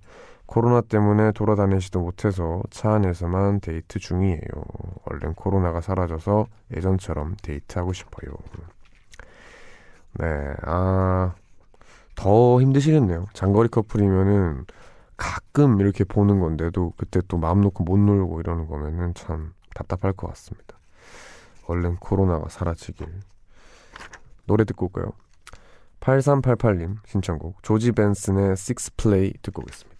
코로나 0.54 0.82
때문에 0.82 1.32
돌아다니지도 1.32 1.98
못해서 1.98 2.62
차 2.70 2.92
안에서만 2.92 3.58
데이트 3.58 3.98
중이에요. 3.98 4.38
얼른 5.04 5.34
코로나가 5.34 5.80
사라져서 5.80 6.46
예전처럼 6.76 7.34
데이트하고 7.42 7.92
싶어요. 7.92 8.32
네, 10.12 10.54
아, 10.62 11.34
더 12.14 12.60
힘드시겠네요. 12.60 13.26
장거리 13.32 13.68
커플이면은 13.68 14.64
가끔 15.16 15.80
이렇게 15.80 16.04
보는 16.04 16.38
건데도 16.38 16.92
그때 16.96 17.20
또 17.26 17.36
마음 17.36 17.60
놓고 17.60 17.82
못 17.82 17.98
놀고 17.98 18.38
이러는 18.38 18.68
거면은 18.68 19.12
참 19.14 19.54
답답할 19.74 20.12
것 20.12 20.28
같습니다. 20.28 20.78
얼른 21.66 21.96
코로나가 21.96 22.48
사라지길. 22.48 23.08
노래 24.46 24.62
듣고 24.64 24.86
올까요? 24.86 25.14
8388님 25.98 26.98
신청곡 27.06 27.60
조지 27.64 27.90
벤슨의 27.90 28.52
Six 28.52 28.94
Play 28.96 29.32
듣고 29.42 29.62
오겠습니다. 29.62 29.93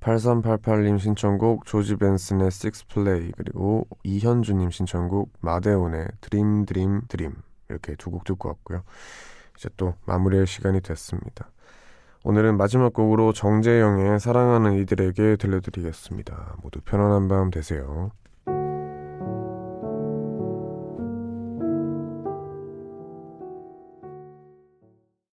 (8388님) 0.00 0.98
신청곡 0.98 1.64
조지 1.64 1.94
벤슨의 1.94 2.48
(Six 2.48 2.88
Play) 2.88 3.30
그리고 3.36 3.86
이현주님 4.02 4.70
신청곡 4.70 5.32
마데온의 5.40 6.08
드림 6.20 6.66
드림 6.66 7.02
드림 7.06 7.36
이렇게 7.68 7.94
두 7.94 8.10
곡 8.10 8.24
듣고 8.24 8.48
왔고요. 8.48 8.82
이제 9.56 9.68
또 9.76 9.94
마무리할 10.06 10.48
시간이 10.48 10.80
됐습니다 10.80 11.51
오늘은 12.24 12.56
마지막 12.56 12.92
곡으로 12.92 13.32
정재영의 13.32 14.20
사랑하는 14.20 14.74
이들에게 14.74 15.36
들려드리겠습니다. 15.36 16.54
모두 16.62 16.80
편안한 16.80 17.26
밤 17.26 17.50
되세요. 17.50 18.12